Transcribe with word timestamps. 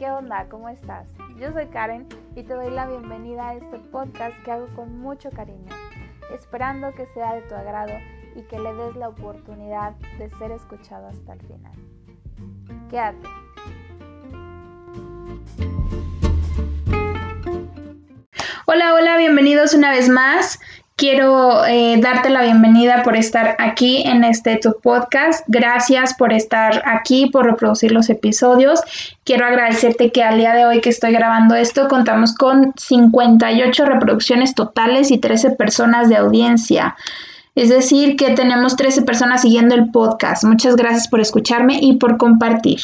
¿qué 0.00 0.10
onda? 0.10 0.46
¿Cómo 0.48 0.70
estás? 0.70 1.06
Yo 1.36 1.52
soy 1.52 1.66
Karen 1.66 2.06
y 2.34 2.42
te 2.42 2.54
doy 2.54 2.70
la 2.70 2.86
bienvenida 2.86 3.50
a 3.50 3.54
este 3.56 3.76
podcast 3.92 4.34
que 4.44 4.50
hago 4.50 4.66
con 4.74 4.98
mucho 4.98 5.28
cariño, 5.28 5.70
esperando 6.32 6.90
que 6.94 7.04
sea 7.12 7.34
de 7.34 7.42
tu 7.42 7.54
agrado 7.54 7.92
y 8.34 8.40
que 8.44 8.58
le 8.58 8.72
des 8.72 8.96
la 8.96 9.10
oportunidad 9.10 9.92
de 10.16 10.30
ser 10.38 10.52
escuchado 10.52 11.08
hasta 11.08 11.34
el 11.34 11.40
final. 11.42 11.72
Quédate. 12.88 13.28
Hola, 18.64 18.94
hola, 18.94 19.18
bienvenidos 19.18 19.74
una 19.74 19.90
vez 19.90 20.08
más. 20.08 20.58
Quiero 21.00 21.64
eh, 21.64 21.96
darte 21.98 22.28
la 22.28 22.42
bienvenida 22.42 23.02
por 23.02 23.16
estar 23.16 23.56
aquí 23.58 24.02
en 24.04 24.22
este 24.22 24.58
tu 24.58 24.78
podcast. 24.82 25.42
Gracias 25.46 26.12
por 26.12 26.30
estar 26.30 26.82
aquí, 26.84 27.30
por 27.30 27.46
reproducir 27.46 27.90
los 27.90 28.10
episodios. 28.10 28.82
Quiero 29.24 29.46
agradecerte 29.46 30.12
que 30.12 30.22
al 30.22 30.36
día 30.36 30.52
de 30.52 30.66
hoy 30.66 30.82
que 30.82 30.90
estoy 30.90 31.12
grabando 31.12 31.54
esto 31.54 31.88
contamos 31.88 32.34
con 32.34 32.74
58 32.76 33.86
reproducciones 33.86 34.54
totales 34.54 35.10
y 35.10 35.16
13 35.16 35.52
personas 35.52 36.10
de 36.10 36.18
audiencia. 36.18 36.96
Es 37.54 37.70
decir, 37.70 38.16
que 38.16 38.32
tenemos 38.32 38.76
13 38.76 39.00
personas 39.00 39.40
siguiendo 39.40 39.74
el 39.74 39.90
podcast. 39.90 40.44
Muchas 40.44 40.76
gracias 40.76 41.08
por 41.08 41.20
escucharme 41.20 41.78
y 41.80 41.96
por 41.96 42.18
compartir. 42.18 42.80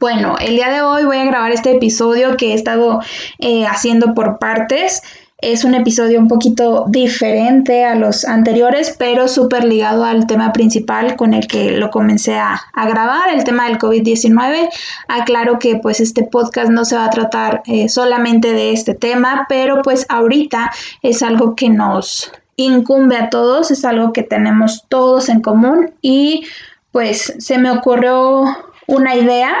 Bueno, 0.00 0.36
el 0.40 0.56
día 0.56 0.70
de 0.70 0.80
hoy 0.80 1.04
voy 1.04 1.18
a 1.18 1.24
grabar 1.26 1.52
este 1.52 1.72
episodio 1.72 2.38
que 2.38 2.52
he 2.52 2.54
estado 2.54 3.02
eh, 3.40 3.66
haciendo 3.66 4.14
por 4.14 4.38
partes. 4.38 5.02
Es 5.40 5.62
un 5.62 5.76
episodio 5.76 6.18
un 6.18 6.26
poquito 6.26 6.86
diferente 6.88 7.84
a 7.84 7.94
los 7.94 8.24
anteriores, 8.24 8.96
pero 8.98 9.28
súper 9.28 9.62
ligado 9.62 10.02
al 10.04 10.26
tema 10.26 10.52
principal 10.52 11.14
con 11.14 11.32
el 11.32 11.46
que 11.46 11.70
lo 11.70 11.90
comencé 11.90 12.36
a, 12.36 12.60
grabar, 12.74 13.32
el 13.32 13.44
tema 13.44 13.68
del 13.68 13.78
COVID-19. 13.78 14.68
Aclaro 15.06 15.60
que 15.60 15.76
pues 15.76 16.00
este 16.00 16.24
podcast 16.24 16.70
no 16.72 16.84
se 16.84 16.96
va 16.96 17.04
a 17.04 17.10
tratar 17.10 17.62
eh, 17.66 17.88
solamente 17.88 18.52
de 18.52 18.72
este 18.72 18.94
tema, 18.94 19.46
pero 19.48 19.80
pues 19.82 20.06
ahorita 20.08 20.72
es 21.02 21.22
algo 21.22 21.54
que 21.54 21.68
nos 21.68 22.32
incumbe 22.56 23.16
a 23.16 23.30
todos, 23.30 23.70
es 23.70 23.84
algo 23.84 24.12
que 24.12 24.24
tenemos 24.24 24.86
todos 24.88 25.28
en 25.28 25.40
común 25.40 25.92
y 26.02 26.46
pues 26.90 27.34
se 27.38 27.58
me 27.58 27.70
ocurrió 27.70 28.42
una 28.88 29.14
idea 29.14 29.54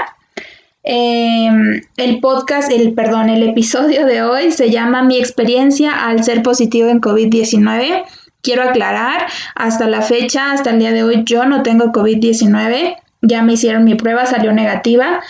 Em, 0.84 1.82
el 1.96 2.20
podcast, 2.20 2.70
el 2.70 2.94
perdón, 2.94 3.28
el 3.28 3.42
episodio 3.42 4.06
de 4.06 4.22
hoy 4.22 4.52
se 4.52 4.70
llama 4.70 5.02
Mi 5.02 5.18
experiencia 5.18 6.06
al 6.06 6.22
ser 6.22 6.42
positivo 6.42 6.88
en 6.88 7.00
COVID-19. 7.00 8.04
Quiero 8.42 8.62
aclarar, 8.62 9.26
hasta 9.54 9.88
la 9.88 10.02
fecha, 10.02 10.52
hasta 10.52 10.70
el 10.70 10.78
día 10.78 10.92
de 10.92 11.02
hoy, 11.02 11.24
yo 11.24 11.44
no 11.44 11.62
tengo 11.62 11.86
COVID-19. 11.86 12.96
Ya 13.22 13.42
me 13.42 13.54
hicieron 13.54 13.84
mi 13.84 13.96
prueba, 13.96 14.26
salió 14.26 14.52
negativa. 14.52 15.20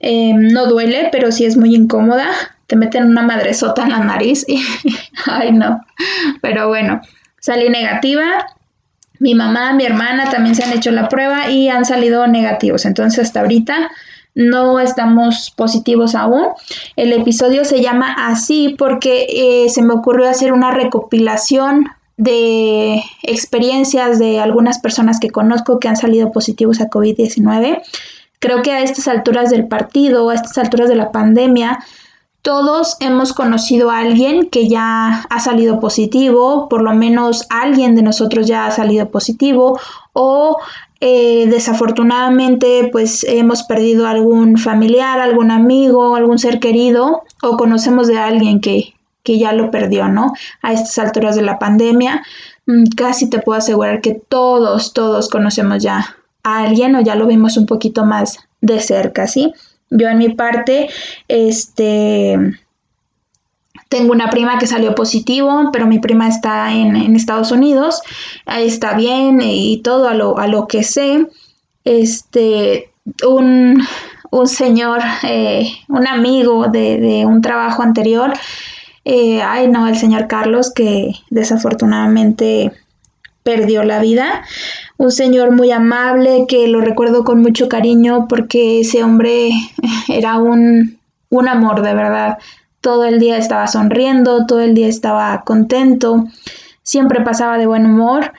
Em, 0.00 0.48
no 0.48 0.66
duele, 0.66 1.08
pero 1.12 1.30
sí 1.30 1.44
es 1.44 1.56
muy 1.56 1.74
incómoda. 1.74 2.28
Te 2.66 2.74
meten 2.74 3.04
una 3.04 3.22
madresota 3.22 3.84
en 3.84 3.90
la 3.90 4.00
nariz 4.00 4.44
y, 4.48 4.60
ay 5.26 5.52
no. 5.52 5.80
Pero 6.42 6.66
bueno, 6.68 7.00
salí 7.40 7.68
negativa. 7.68 8.24
Mi 9.20 9.34
mamá, 9.34 9.72
mi 9.72 9.86
hermana 9.86 10.28
también 10.28 10.56
se 10.56 10.64
han 10.64 10.72
hecho 10.72 10.90
la 10.90 11.08
prueba 11.08 11.48
y 11.48 11.68
han 11.68 11.84
salido 11.84 12.26
negativos. 12.26 12.84
Entonces 12.84 13.20
hasta 13.20 13.40
ahorita 13.40 13.90
no 14.36 14.78
estamos 14.78 15.50
positivos 15.56 16.14
aún. 16.14 16.44
El 16.94 17.12
episodio 17.12 17.64
se 17.64 17.80
llama 17.80 18.14
así 18.28 18.76
porque 18.78 19.26
eh, 19.30 19.68
se 19.70 19.82
me 19.82 19.94
ocurrió 19.94 20.28
hacer 20.28 20.52
una 20.52 20.70
recopilación 20.70 21.86
de 22.18 23.02
experiencias 23.22 24.18
de 24.18 24.38
algunas 24.38 24.78
personas 24.78 25.18
que 25.20 25.30
conozco 25.30 25.80
que 25.80 25.88
han 25.88 25.96
salido 25.96 26.32
positivos 26.32 26.80
a 26.80 26.88
COVID-19. 26.88 27.82
Creo 28.38 28.62
que 28.62 28.72
a 28.72 28.82
estas 28.82 29.08
alturas 29.08 29.50
del 29.50 29.68
partido, 29.68 30.28
a 30.28 30.34
estas 30.34 30.58
alturas 30.58 30.90
de 30.90 30.96
la 30.96 31.12
pandemia, 31.12 31.78
todos 32.42 32.96
hemos 33.00 33.32
conocido 33.32 33.90
a 33.90 33.98
alguien 33.98 34.50
que 34.50 34.68
ya 34.68 35.22
ha 35.28 35.40
salido 35.40 35.80
positivo, 35.80 36.68
por 36.68 36.82
lo 36.82 36.94
menos 36.94 37.44
alguien 37.50 37.96
de 37.96 38.02
nosotros 38.02 38.46
ya 38.46 38.66
ha 38.66 38.70
salido 38.70 39.10
positivo 39.10 39.80
o 40.12 40.56
eh, 41.00 41.46
desafortunadamente 41.48 42.88
pues 42.90 43.24
hemos 43.24 43.62
perdido 43.64 44.06
algún 44.06 44.56
familiar, 44.56 45.20
algún 45.20 45.50
amigo, 45.50 46.16
algún 46.16 46.38
ser 46.38 46.58
querido 46.58 47.22
o 47.42 47.56
conocemos 47.56 48.06
de 48.06 48.18
alguien 48.18 48.60
que, 48.60 48.94
que 49.22 49.38
ya 49.38 49.52
lo 49.52 49.70
perdió, 49.70 50.08
¿no? 50.08 50.32
A 50.62 50.72
estas 50.72 50.98
alturas 50.98 51.36
de 51.36 51.42
la 51.42 51.58
pandemia, 51.58 52.22
mm, 52.66 52.84
casi 52.96 53.28
te 53.28 53.40
puedo 53.40 53.58
asegurar 53.58 54.00
que 54.00 54.14
todos, 54.14 54.94
todos 54.94 55.28
conocemos 55.28 55.82
ya 55.82 56.16
a 56.42 56.60
alguien 56.60 56.94
o 56.94 57.00
ya 57.00 57.14
lo 57.14 57.26
vimos 57.26 57.56
un 57.56 57.66
poquito 57.66 58.04
más 58.04 58.38
de 58.60 58.80
cerca, 58.80 59.26
¿sí? 59.26 59.52
Yo 59.90 60.08
en 60.08 60.18
mi 60.18 60.30
parte, 60.30 60.88
este, 61.28 62.38
tengo 63.88 64.12
una 64.12 64.30
prima 64.30 64.58
que 64.58 64.66
salió 64.66 64.94
positivo, 64.94 65.70
pero 65.72 65.86
mi 65.86 65.98
prima 65.98 66.28
está 66.28 66.72
en, 66.72 67.14
Estados 67.14 67.52
Unidos, 67.52 68.02
está 68.46 68.94
bien 68.94 69.40
y 69.40 69.80
todo 69.82 70.08
a 70.08 70.14
lo, 70.14 70.38
a 70.38 70.48
lo 70.48 70.66
que 70.66 70.82
sé. 70.82 71.26
Este, 71.84 72.90
un, 73.26 73.86
señor, 74.46 75.00
eh, 75.22 75.68
un 75.88 76.06
amigo 76.06 76.66
de, 76.66 77.24
un 77.26 77.40
trabajo 77.42 77.82
anterior, 77.82 78.32
eh, 79.04 79.40
ay 79.42 79.68
no, 79.68 79.86
el 79.86 79.96
señor 79.96 80.26
Carlos 80.26 80.72
que 80.72 81.12
desafortunadamente 81.30 82.72
perdió 83.44 83.84
la 83.84 84.00
vida. 84.00 84.42
Un 84.96 85.12
señor 85.12 85.52
muy 85.52 85.70
amable 85.70 86.46
que 86.48 86.66
lo 86.66 86.80
recuerdo 86.80 87.22
con 87.22 87.40
mucho 87.40 87.68
cariño 87.68 88.26
porque 88.28 88.80
ese 88.80 89.04
hombre 89.04 89.50
era 90.08 90.38
un, 90.38 90.98
un 91.30 91.48
amor 91.48 91.82
de 91.82 91.94
verdad. 91.94 92.38
Todo 92.86 93.02
el 93.02 93.18
día 93.18 93.36
estaba 93.36 93.66
sonriendo, 93.66 94.46
todo 94.46 94.60
el 94.60 94.72
día 94.76 94.86
estaba 94.86 95.42
contento, 95.42 96.22
siempre 96.84 97.20
pasaba 97.20 97.58
de 97.58 97.66
buen 97.66 97.84
humor 97.84 98.32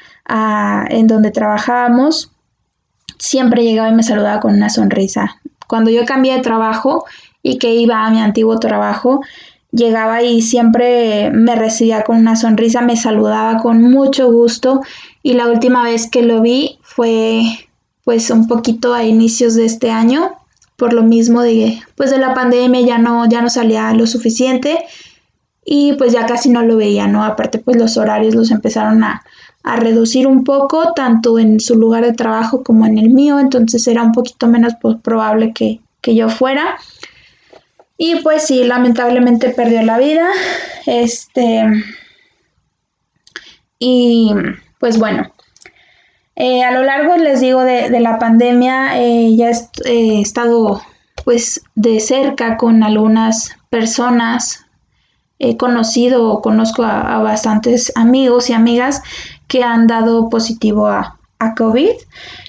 en 0.89 1.05
donde 1.05 1.31
trabajábamos. 1.31 2.31
Siempre 3.17 3.65
llegaba 3.65 3.89
y 3.89 3.93
me 3.93 4.03
saludaba 4.03 4.39
con 4.39 4.53
una 4.53 4.69
sonrisa. 4.69 5.41
Cuando 5.67 5.91
yo 5.91 6.05
cambié 6.05 6.35
de 6.35 6.41
trabajo 6.43 7.03
y 7.43 7.57
que 7.57 7.73
iba 7.73 8.05
a 8.05 8.09
mi 8.09 8.21
antiguo 8.21 8.57
trabajo, 8.57 9.19
llegaba 9.71 10.23
y 10.23 10.41
siempre 10.41 11.29
me 11.29 11.57
recibía 11.57 12.03
con 12.03 12.15
una 12.15 12.37
sonrisa, 12.37 12.79
me 12.79 12.95
saludaba 12.95 13.57
con 13.57 13.81
mucho 13.81 14.31
gusto 14.31 14.79
y 15.23 15.33
la 15.33 15.49
última 15.49 15.83
vez 15.83 16.09
que 16.09 16.21
lo 16.21 16.39
vi 16.41 16.79
fue 16.83 17.41
pues 18.05 18.29
un 18.29 18.47
poquito 18.47 18.93
a 18.93 19.03
inicios 19.03 19.55
de 19.55 19.65
este 19.65 19.91
año, 19.91 20.31
por 20.77 20.93
lo 20.93 21.03
mismo 21.03 21.41
de 21.41 21.79
pues 21.95 22.11
de 22.11 22.19
la 22.19 22.33
pandemia 22.33 22.81
ya 22.81 22.97
no 22.97 23.27
ya 23.27 23.41
no 23.41 23.49
salía 23.49 23.93
lo 23.93 24.07
suficiente 24.07 24.85
y 25.65 25.93
pues 25.93 26.13
ya 26.13 26.25
casi 26.25 26.49
no 26.49 26.63
lo 26.63 26.77
veía, 26.77 27.07
¿no? 27.07 27.25
Aparte 27.25 27.59
pues 27.59 27.75
los 27.75 27.97
horarios 27.97 28.35
los 28.35 28.51
empezaron 28.51 29.03
a, 29.03 29.23
a 29.63 29.75
reducir 29.75 30.27
un 30.27 30.45
poco, 30.45 30.93
tanto 30.93 31.37
en 31.39 31.59
su 31.59 31.75
lugar 31.75 32.05
de 32.05 32.13
trabajo 32.13 32.63
como 32.63 32.85
en 32.85 32.97
el 32.97 33.09
mío, 33.09 33.37
entonces 33.37 33.85
era 33.87 34.01
un 34.01 34.13
poquito 34.13 34.47
menos 34.47 34.73
pues, 34.81 34.95
probable 35.01 35.51
que, 35.53 35.81
que 35.99 36.15
yo 36.15 36.29
fuera. 36.29 36.77
Y 37.97 38.21
pues 38.21 38.45
sí, 38.45 38.63
lamentablemente 38.63 39.49
perdió 39.49 39.81
la 39.81 39.97
vida. 39.97 40.29
Este. 40.85 41.65
Y 43.77 44.31
pues 44.79 44.97
bueno. 44.99 45.33
Eh, 46.37 46.63
a 46.63 46.71
lo 46.71 46.83
largo, 46.83 47.17
les 47.17 47.41
digo, 47.41 47.63
de, 47.63 47.99
la 47.99 48.19
pandemia, 48.19 49.01
eh, 49.01 49.35
ya 49.35 49.51
he 49.85 50.21
estado 50.21 50.81
pues 51.25 51.61
de 51.75 51.99
cerca 51.99 52.55
con 52.55 52.83
algunas 52.83 53.57
personas. 53.69 54.65
He 55.39 55.57
conocido 55.57 56.29
o 56.29 56.41
conozco 56.41 56.83
a 56.83 57.19
bastantes 57.19 57.91
amigos 57.95 58.49
y 58.49 58.53
amigas 58.53 59.01
que 59.47 59.63
han 59.63 59.87
dado 59.87 60.29
positivo 60.29 60.87
a, 60.87 61.17
a 61.39 61.55
COVID. 61.55 61.91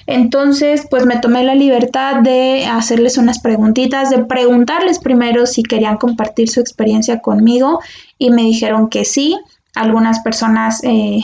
Entonces, 0.07 0.87
pues 0.89 1.05
me 1.05 1.17
tomé 1.17 1.43
la 1.43 1.55
libertad 1.55 2.21
de 2.21 2.65
hacerles 2.65 3.17
unas 3.17 3.39
preguntitas, 3.39 4.09
de 4.09 4.25
preguntarles 4.25 4.99
primero 4.99 5.45
si 5.45 5.63
querían 5.63 5.97
compartir 5.97 6.49
su 6.49 6.59
experiencia 6.59 7.19
conmigo 7.19 7.79
y 8.17 8.31
me 8.31 8.43
dijeron 8.43 8.89
que 8.89 9.05
sí. 9.05 9.37
Algunas 9.75 10.19
personas 10.21 10.83
eh, 10.83 11.21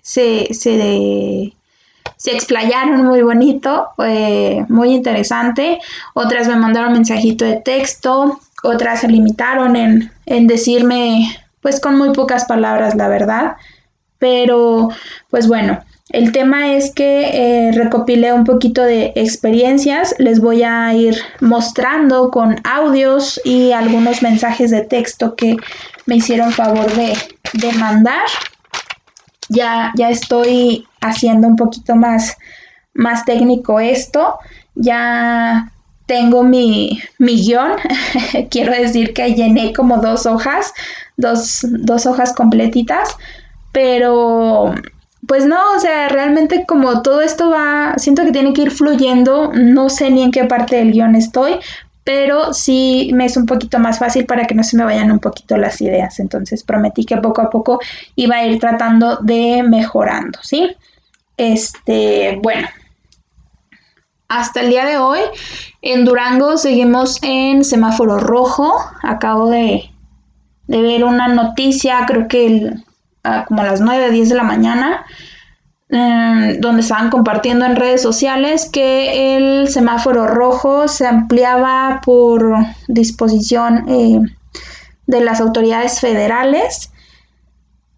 se, 0.00 0.54
se, 0.54 1.52
explayaron 2.24 3.04
muy 3.04 3.22
bonito, 3.22 3.88
eh, 4.04 4.64
muy 4.68 4.92
interesante. 4.94 5.78
Otras 6.14 6.48
me 6.48 6.56
mandaron 6.56 6.92
mensajito 6.92 7.44
de 7.44 7.56
texto, 7.56 8.40
otras 8.62 9.00
se 9.00 9.08
limitaron 9.08 9.76
en, 9.76 10.10
en 10.26 10.46
decirme, 10.46 11.28
pues 11.60 11.80
con 11.80 11.96
muy 11.96 12.12
pocas 12.12 12.44
palabras, 12.46 12.94
la 12.94 13.08
verdad. 13.08 13.56
Pero, 14.18 14.88
pues 15.30 15.46
bueno, 15.46 15.78
el 16.10 16.30
tema 16.30 16.72
es 16.74 16.94
que 16.94 17.30
eh, 17.32 17.72
recopilé 17.72 18.32
un 18.32 18.44
poquito 18.44 18.82
de 18.82 19.12
experiencias, 19.16 20.14
les 20.18 20.40
voy 20.40 20.62
a 20.62 20.94
ir 20.94 21.16
mostrando 21.40 22.30
con 22.30 22.56
audios 22.62 23.40
y 23.44 23.72
algunos 23.72 24.22
mensajes 24.22 24.70
de 24.70 24.82
texto 24.82 25.34
que 25.34 25.56
me 26.06 26.16
hicieron 26.16 26.52
favor 26.52 26.86
de, 26.94 27.72
mandar. 27.78 28.24
Ya, 29.48 29.92
ya 29.96 30.10
estoy 30.10 30.86
haciendo 31.08 31.48
un 31.48 31.56
poquito 31.56 31.96
más, 31.96 32.36
más 32.94 33.24
técnico 33.24 33.80
esto, 33.80 34.38
ya 34.74 35.70
tengo 36.06 36.42
mi, 36.42 37.00
mi 37.18 37.36
guion. 37.36 37.72
Quiero 38.50 38.72
decir 38.72 39.12
que 39.12 39.34
llené 39.34 39.72
como 39.72 39.98
dos 39.98 40.26
hojas, 40.26 40.72
dos, 41.16 41.66
dos 41.70 42.06
hojas 42.06 42.32
completitas, 42.32 43.16
pero 43.72 44.74
pues 45.26 45.44
no, 45.44 45.58
o 45.76 45.80
sea, 45.80 46.08
realmente 46.08 46.64
como 46.66 47.02
todo 47.02 47.20
esto 47.20 47.50
va, 47.50 47.94
siento 47.96 48.24
que 48.24 48.32
tiene 48.32 48.52
que 48.52 48.62
ir 48.62 48.70
fluyendo, 48.70 49.52
no 49.52 49.88
sé 49.90 50.10
ni 50.10 50.22
en 50.22 50.30
qué 50.30 50.44
parte 50.44 50.76
del 50.76 50.92
guion 50.92 51.16
estoy, 51.16 51.56
pero 52.04 52.54
sí 52.54 53.10
me 53.12 53.24
es 53.24 53.36
un 53.36 53.46
poquito 53.46 53.80
más 53.80 53.98
fácil 53.98 54.26
para 54.26 54.46
que 54.46 54.54
no 54.54 54.62
se 54.62 54.76
me 54.76 54.84
vayan 54.84 55.10
un 55.10 55.18
poquito 55.18 55.56
las 55.56 55.80
ideas. 55.80 56.20
Entonces 56.20 56.62
prometí 56.62 57.04
que 57.04 57.16
poco 57.16 57.40
a 57.40 57.50
poco 57.50 57.80
iba 58.14 58.36
a 58.36 58.46
ir 58.46 58.60
tratando 58.60 59.16
de 59.16 59.64
mejorando, 59.64 60.38
¿sí? 60.42 60.76
Este, 61.36 62.38
bueno, 62.42 62.68
hasta 64.28 64.60
el 64.60 64.70
día 64.70 64.84
de 64.84 64.96
hoy 64.96 65.20
en 65.82 66.04
Durango 66.04 66.56
seguimos 66.56 67.18
en 67.22 67.64
semáforo 67.64 68.18
rojo. 68.18 68.74
Acabo 69.02 69.50
de, 69.50 69.90
de 70.66 70.82
ver 70.82 71.04
una 71.04 71.28
noticia, 71.28 72.04
creo 72.06 72.26
que 72.28 72.72
como 73.46 73.62
a 73.62 73.64
las 73.64 73.80
9, 73.80 74.10
10 74.10 74.28
de 74.28 74.34
la 74.34 74.42
mañana, 74.42 75.04
em, 75.88 76.60
donde 76.60 76.82
estaban 76.82 77.10
compartiendo 77.10 77.64
en 77.64 77.76
redes 77.76 78.02
sociales 78.02 78.68
que 78.70 79.36
el 79.36 79.68
semáforo 79.68 80.26
rojo 80.26 80.88
se 80.88 81.06
ampliaba 81.06 82.00
por 82.04 82.54
disposición 82.88 83.84
eh, 83.88 84.20
de 85.06 85.20
las 85.20 85.40
autoridades 85.40 86.00
federales 86.00 86.92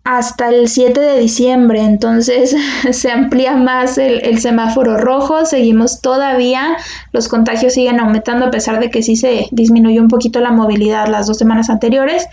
hasta 0.08 0.48
el 0.48 0.68
7 0.68 0.98
de 0.98 1.20
diciembre, 1.20 1.82
entonces 1.82 2.56
se 2.92 3.10
amplía 3.10 3.58
más 3.58 3.98
el, 3.98 4.38
semáforo 4.40 4.96
rojo, 4.96 5.44
seguimos 5.44 6.00
todavía, 6.00 6.78
los 7.12 7.28
contagios 7.28 7.74
siguen 7.74 8.00
aumentando 8.00 8.46
a 8.46 8.50
pesar 8.50 8.80
de 8.80 8.90
que 8.90 9.02
sí 9.02 9.16
se 9.16 9.48
disminuyó 9.50 10.00
un 10.00 10.08
poquito 10.08 10.40
la 10.40 10.50
movilidad 10.50 11.08
las 11.08 11.26
dos 11.26 11.36
semanas 11.36 11.68
anteriores, 11.68 12.26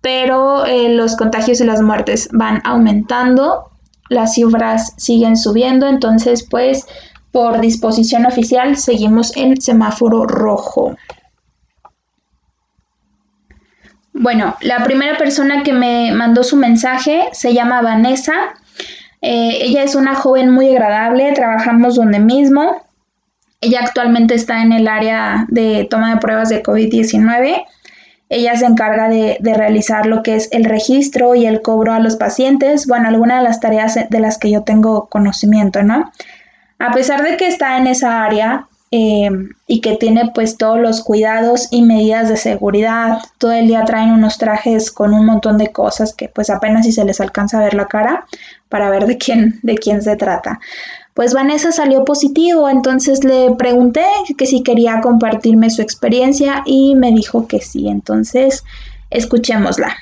pero 0.00 0.66
eh, 0.66 0.88
los 0.88 1.14
contagios 1.14 1.60
y 1.60 1.64
las 1.64 1.82
muertes 1.82 2.28
van 2.32 2.60
aumentando, 2.64 3.70
las 4.08 4.34
cifras 4.34 4.92
siguen 4.96 5.36
subiendo, 5.36 5.86
entonces 5.86 6.44
pues 6.50 6.84
por 7.30 7.60
disposición 7.60 8.26
oficial 8.26 8.76
seguimos 8.76 9.36
en 9.36 9.60
semáforo 9.60 10.26
rojo. 10.26 10.96
Bueno, 14.16 14.56
la 14.60 14.84
primera 14.84 15.18
persona 15.18 15.64
que 15.64 15.72
me 15.72 16.12
mandó 16.12 16.44
su 16.44 16.56
mensaje 16.56 17.24
se 17.32 17.52
llama 17.52 17.82
Vanessa. 17.82 18.54
Eh, 19.20 19.58
ella 19.62 19.82
es 19.82 19.96
una 19.96 20.14
joven 20.14 20.50
muy 20.50 20.70
agradable, 20.70 21.32
trabajamos 21.32 21.96
donde 21.96 22.20
mismo. 22.20 22.86
Ella 23.60 23.80
actualmente 23.82 24.34
está 24.36 24.62
en 24.62 24.72
el 24.72 24.86
área 24.86 25.46
de 25.48 25.88
toma 25.90 26.14
de 26.14 26.20
pruebas 26.20 26.48
de 26.48 26.62
COVID-19. 26.62 27.64
Ella 28.28 28.56
se 28.56 28.66
encarga 28.66 29.08
de, 29.08 29.36
de, 29.40 29.54
realizar 29.54 30.06
lo 30.06 30.22
que 30.22 30.36
es 30.36 30.48
el 30.52 30.64
registro 30.64 31.34
y 31.34 31.46
el 31.46 31.60
cobro 31.60 31.92
a 31.92 31.98
los 31.98 32.14
pacientes, 32.14 32.86
bueno, 32.86 33.08
algunas 33.08 33.38
de 33.38 33.48
las 33.48 33.58
tareas 33.58 33.98
de 34.08 34.20
las 34.20 34.38
que 34.38 34.50
yo 34.50 34.62
tengo 34.62 35.08
conocimiento, 35.08 35.82
¿no? 35.82 36.12
A 36.78 36.92
pesar 36.92 37.22
de 37.22 37.36
que 37.36 37.48
está 37.48 37.78
en 37.78 37.88
esa 37.88 38.24
área, 38.24 38.68
eh, 38.96 39.28
y 39.66 39.80
que 39.80 39.96
tiene 39.96 40.30
pues 40.32 40.56
todos 40.56 40.78
los 40.78 41.02
cuidados 41.02 41.66
y 41.72 41.82
medidas 41.82 42.28
de 42.28 42.36
seguridad. 42.36 43.18
Todo 43.38 43.50
el 43.50 43.66
día 43.66 43.84
traen 43.84 44.12
unos 44.12 44.38
trajes 44.38 44.92
con 44.92 45.12
un 45.12 45.26
montón 45.26 45.58
de 45.58 45.72
cosas 45.72 46.14
que 46.14 46.28
pues 46.28 46.48
apenas 46.48 46.86
si 46.86 46.92
se 46.92 47.04
les 47.04 47.20
alcanza 47.20 47.58
a 47.58 47.64
ver 47.64 47.74
la 47.74 47.88
cara 47.88 48.24
para 48.68 48.90
ver 48.90 49.06
de 49.06 49.18
quién, 49.18 49.58
de 49.64 49.74
quién 49.74 50.00
se 50.00 50.14
trata. 50.14 50.60
Pues 51.12 51.34
Vanessa 51.34 51.72
salió 51.72 52.04
positivo, 52.04 52.68
entonces 52.68 53.24
le 53.24 53.52
pregunté 53.56 54.06
que 54.38 54.46
si 54.46 54.62
quería 54.62 55.00
compartirme 55.00 55.70
su 55.70 55.82
experiencia 55.82 56.62
y 56.64 56.94
me 56.94 57.10
dijo 57.10 57.48
que 57.48 57.60
sí, 57.60 57.88
entonces 57.88 58.62
escuchémosla. 59.10 59.96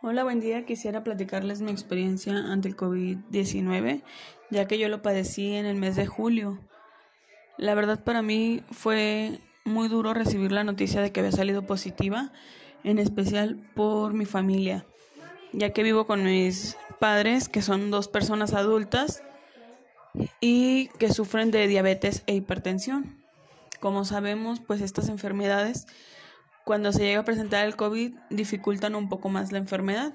Hola, 0.00 0.24
buen 0.24 0.40
día. 0.40 0.64
Quisiera 0.64 1.04
platicarles 1.04 1.60
mi 1.60 1.70
experiencia 1.70 2.32
ante 2.32 2.68
el 2.68 2.76
COVID-19, 2.78 4.02
ya 4.50 4.66
que 4.66 4.78
yo 4.78 4.88
lo 4.88 5.02
padecí 5.02 5.52
en 5.52 5.66
el 5.66 5.76
mes 5.76 5.96
de 5.96 6.06
julio. 6.06 6.60
La 7.56 7.74
verdad 7.74 8.02
para 8.02 8.22
mí 8.22 8.62
fue 8.70 9.40
muy 9.64 9.88
duro 9.88 10.12
recibir 10.14 10.52
la 10.52 10.64
noticia 10.64 11.00
de 11.00 11.12
que 11.12 11.20
había 11.20 11.32
salido 11.32 11.66
positiva, 11.66 12.32
en 12.82 12.98
especial 12.98 13.56
por 13.74 14.12
mi 14.12 14.26
familia, 14.26 14.84
ya 15.52 15.70
que 15.70 15.82
vivo 15.82 16.06
con 16.06 16.24
mis 16.24 16.76
padres, 16.98 17.48
que 17.48 17.62
son 17.62 17.90
dos 17.90 18.08
personas 18.08 18.52
adultas 18.52 19.22
y 20.40 20.88
que 20.98 21.12
sufren 21.12 21.50
de 21.50 21.66
diabetes 21.66 22.22
e 22.26 22.34
hipertensión. 22.34 23.16
Como 23.80 24.04
sabemos, 24.04 24.60
pues 24.60 24.80
estas 24.80 25.08
enfermedades, 25.08 25.86
cuando 26.64 26.92
se 26.92 27.04
llega 27.04 27.20
a 27.20 27.24
presentar 27.24 27.66
el 27.66 27.76
COVID, 27.76 28.14
dificultan 28.30 28.94
un 28.94 29.08
poco 29.08 29.28
más 29.28 29.52
la 29.52 29.58
enfermedad. 29.58 30.14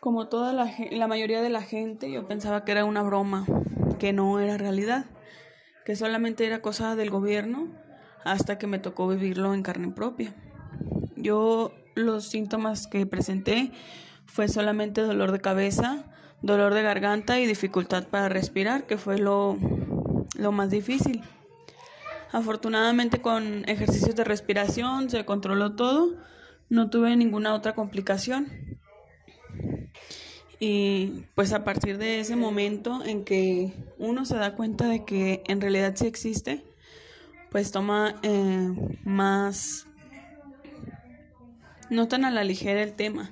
Como 0.00 0.28
toda 0.28 0.52
la, 0.52 1.08
mayoría 1.08 1.42
de 1.42 1.50
la 1.50 1.62
gente, 1.62 2.10
yo 2.10 2.28
pensaba 2.28 2.64
que 2.64 2.70
era 2.70 2.84
una 2.84 3.02
broma, 3.02 3.46
que 3.98 4.12
no 4.12 4.38
era 4.38 4.56
realidad, 4.56 5.06
que 5.84 5.96
solamente 5.96 6.46
era 6.46 6.62
cosa 6.62 6.94
del 6.94 7.10
gobierno 7.10 7.66
hasta 8.24 8.58
que 8.58 8.68
me 8.68 8.78
tocó 8.78 9.08
vivirlo 9.08 9.54
en 9.54 9.64
carne 9.64 9.90
propia. 9.90 10.34
Yo 11.16 11.72
los 11.96 12.28
síntomas 12.28 12.86
que 12.86 13.06
presenté 13.06 13.72
fue 14.26 14.46
solamente 14.46 15.00
dolor 15.00 15.32
de 15.32 15.40
cabeza, 15.40 16.04
dolor 16.42 16.74
de 16.74 16.82
garganta 16.82 17.40
y 17.40 17.46
dificultad 17.46 18.06
para 18.06 18.28
respirar, 18.28 18.86
que 18.86 18.98
fue 18.98 19.18
lo, 19.18 19.58
lo 20.36 20.52
más 20.52 20.70
difícil. 20.70 21.24
Afortunadamente 22.30 23.20
con 23.20 23.68
ejercicios 23.68 24.14
de 24.14 24.22
respiración 24.22 25.10
se 25.10 25.24
controló 25.24 25.74
todo, 25.74 26.14
no 26.68 26.88
tuve 26.88 27.16
ninguna 27.16 27.52
otra 27.52 27.74
complicación. 27.74 28.78
Y 30.60 31.24
pues 31.34 31.52
a 31.52 31.62
partir 31.62 31.98
de 31.98 32.20
ese 32.20 32.34
momento 32.34 33.04
en 33.04 33.24
que 33.24 33.72
uno 33.98 34.24
se 34.24 34.36
da 34.36 34.54
cuenta 34.54 34.88
de 34.88 35.04
que 35.04 35.42
en 35.46 35.60
realidad 35.60 35.94
sí 35.94 36.06
existe, 36.06 36.64
pues 37.50 37.70
toma 37.70 38.16
eh, 38.22 38.98
más, 39.04 39.86
no 41.90 42.08
tan 42.08 42.24
a 42.24 42.30
la 42.30 42.42
ligera 42.42 42.82
el 42.82 42.94
tema. 42.94 43.30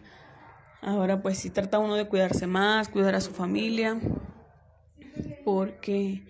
Ahora 0.83 1.21
pues 1.21 1.39
sí 1.39 1.51
trata 1.51 1.81
uno 1.81 1.97
de 1.97 2.07
cuidarse 2.07 2.47
más, 2.47 2.89
cuidar 2.89 3.17
a 3.17 3.21
su 3.21 3.33
familia, 3.33 3.99
porque 5.45 6.23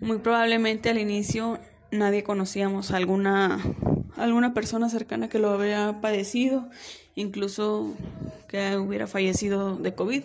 muy 0.00 0.18
probablemente 0.18 0.88
al 0.88 0.98
inicio 0.98 1.58
nadie 1.90 2.22
conocíamos 2.22 2.92
a 2.92 2.96
alguna, 2.96 3.60
alguna 4.16 4.54
persona 4.54 4.88
cercana 4.88 5.28
que 5.28 5.38
lo 5.38 5.50
había 5.50 6.00
padecido, 6.00 6.68
incluso 7.20 7.94
que 8.48 8.76
hubiera 8.76 9.06
fallecido 9.06 9.76
de 9.76 9.94
COVID. 9.94 10.24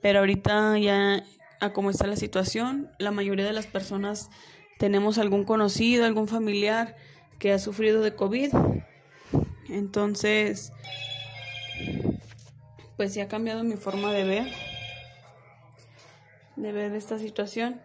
Pero 0.00 0.20
ahorita 0.20 0.78
ya 0.78 1.24
a 1.60 1.72
cómo 1.72 1.90
está 1.90 2.06
la 2.06 2.16
situación, 2.16 2.90
la 2.98 3.10
mayoría 3.10 3.44
de 3.44 3.52
las 3.52 3.66
personas 3.66 4.30
tenemos 4.78 5.18
algún 5.18 5.44
conocido, 5.44 6.04
algún 6.04 6.28
familiar 6.28 6.96
que 7.38 7.52
ha 7.52 7.58
sufrido 7.58 8.02
de 8.02 8.14
COVID. 8.14 8.52
Entonces, 9.68 10.72
pues 12.96 13.14
sí 13.14 13.20
ha 13.20 13.28
cambiado 13.28 13.64
mi 13.64 13.76
forma 13.76 14.12
de 14.12 14.24
ver, 14.24 14.52
de 16.56 16.72
ver 16.72 16.94
esta 16.94 17.18
situación. 17.18 17.80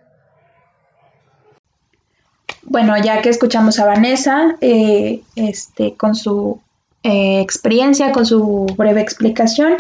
Bueno, 2.64 2.96
ya 3.02 3.22
que 3.22 3.30
escuchamos 3.30 3.80
a 3.80 3.86
Vanessa, 3.86 4.58
eh, 4.60 5.22
este, 5.36 5.96
con 5.96 6.16
su 6.16 6.62
eh, 7.08 7.40
experiencia, 7.42 8.12
con 8.12 8.26
su 8.26 8.66
breve 8.78 9.02
explicación. 9.02 9.76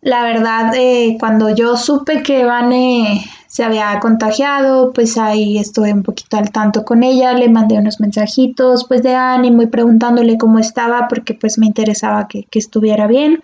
La 0.00 0.22
verdad, 0.22 0.72
eh, 0.76 1.16
cuando 1.18 1.52
yo 1.52 1.76
supe 1.76 2.22
que 2.22 2.44
Vane 2.44 3.24
se 3.48 3.64
había 3.64 3.98
contagiado, 3.98 4.92
pues 4.92 5.18
ahí 5.18 5.58
estuve 5.58 5.92
un 5.92 6.04
poquito 6.04 6.36
al 6.36 6.52
tanto 6.52 6.84
con 6.84 7.02
ella, 7.02 7.32
le 7.32 7.48
mandé 7.48 7.76
unos 7.76 7.98
mensajitos 7.98 8.84
pues 8.84 9.02
de 9.02 9.16
ánimo 9.16 9.62
y 9.62 9.66
preguntándole 9.66 10.38
cómo 10.38 10.60
estaba 10.60 11.08
porque 11.08 11.34
pues 11.34 11.58
me 11.58 11.66
interesaba 11.66 12.28
que, 12.28 12.46
estuviera 12.52 13.08
bien. 13.08 13.42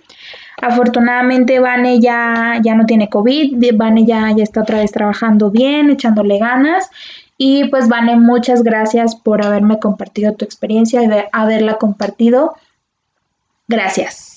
Afortunadamente 0.61 1.59
Vane 1.59 1.99
ya, 1.99 2.61
ya 2.63 2.75
no 2.77 2.87
tiene 2.87 3.09
COVID, 3.09 3.57
Vane 3.75 4.05
ya, 4.05 4.31
ya 4.37 4.45
está 4.45 4.61
otra 4.61 4.79
vez 4.79 4.93
trabajando 4.93 5.51
bien, 5.51 5.91
echándole 5.91 6.39
ganas. 6.39 6.91
Y 7.39 7.65
pues 7.71 7.89
Vane, 7.89 8.17
muchas 8.17 8.63
gracias 8.63 9.17
por 9.17 9.45
haberme 9.45 9.81
compartido 9.81 10.35
tu 10.35 10.45
experiencia 10.45 11.03
y 11.03 11.09
haberla 11.33 11.75
compartido 11.75 12.55
Gracias. 13.69 14.29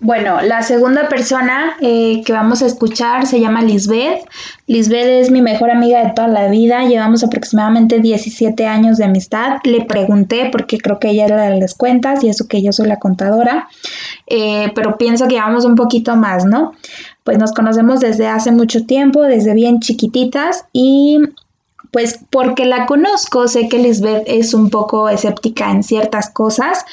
Bueno, 0.00 0.40
la 0.42 0.62
segunda 0.62 1.08
persona 1.08 1.76
eh, 1.80 2.22
que 2.24 2.32
vamos 2.32 2.62
a 2.62 2.66
escuchar 2.66 3.26
se 3.26 3.40
llama 3.40 3.62
Lisbeth. 3.62 4.20
Lisbeth 4.68 5.08
es 5.08 5.30
mi 5.32 5.42
mejor 5.42 5.72
amiga 5.72 6.04
de 6.04 6.12
toda 6.12 6.28
la 6.28 6.46
vida. 6.46 6.84
Llevamos 6.84 7.24
aproximadamente 7.24 7.98
17 7.98 8.64
años 8.64 8.98
de 8.98 9.06
amistad. 9.06 9.58
Le 9.64 9.84
pregunté 9.86 10.50
porque 10.52 10.78
creo 10.78 11.00
que 11.00 11.10
ella 11.10 11.24
era 11.24 11.50
de 11.50 11.58
las 11.58 11.74
cuentas 11.74 12.22
y 12.22 12.28
eso 12.28 12.46
que 12.46 12.62
yo 12.62 12.72
soy 12.72 12.86
la 12.86 13.00
contadora. 13.00 13.66
Eh, 14.28 14.70
pero 14.76 14.98
pienso 14.98 15.26
que 15.26 15.34
llevamos 15.34 15.64
un 15.64 15.74
poquito 15.74 16.14
más, 16.14 16.44
¿no? 16.44 16.74
pues 17.28 17.36
nos 17.36 17.52
conocemos 17.52 18.00
desde 18.00 18.26
hace 18.26 18.52
mucho 18.52 18.86
tiempo, 18.86 19.20
desde 19.20 19.52
bien 19.52 19.80
chiquititas 19.80 20.64
y 20.72 21.18
pues 21.90 22.20
porque 22.30 22.64
la 22.64 22.86
conozco, 22.86 23.48
sé 23.48 23.68
que 23.68 23.78
Lisbeth 23.78 24.22
es 24.26 24.54
un 24.54 24.70
poco 24.70 25.10
escéptica 25.10 25.70
en 25.70 25.82
ciertas 25.82 26.30
cosas, 26.30 26.86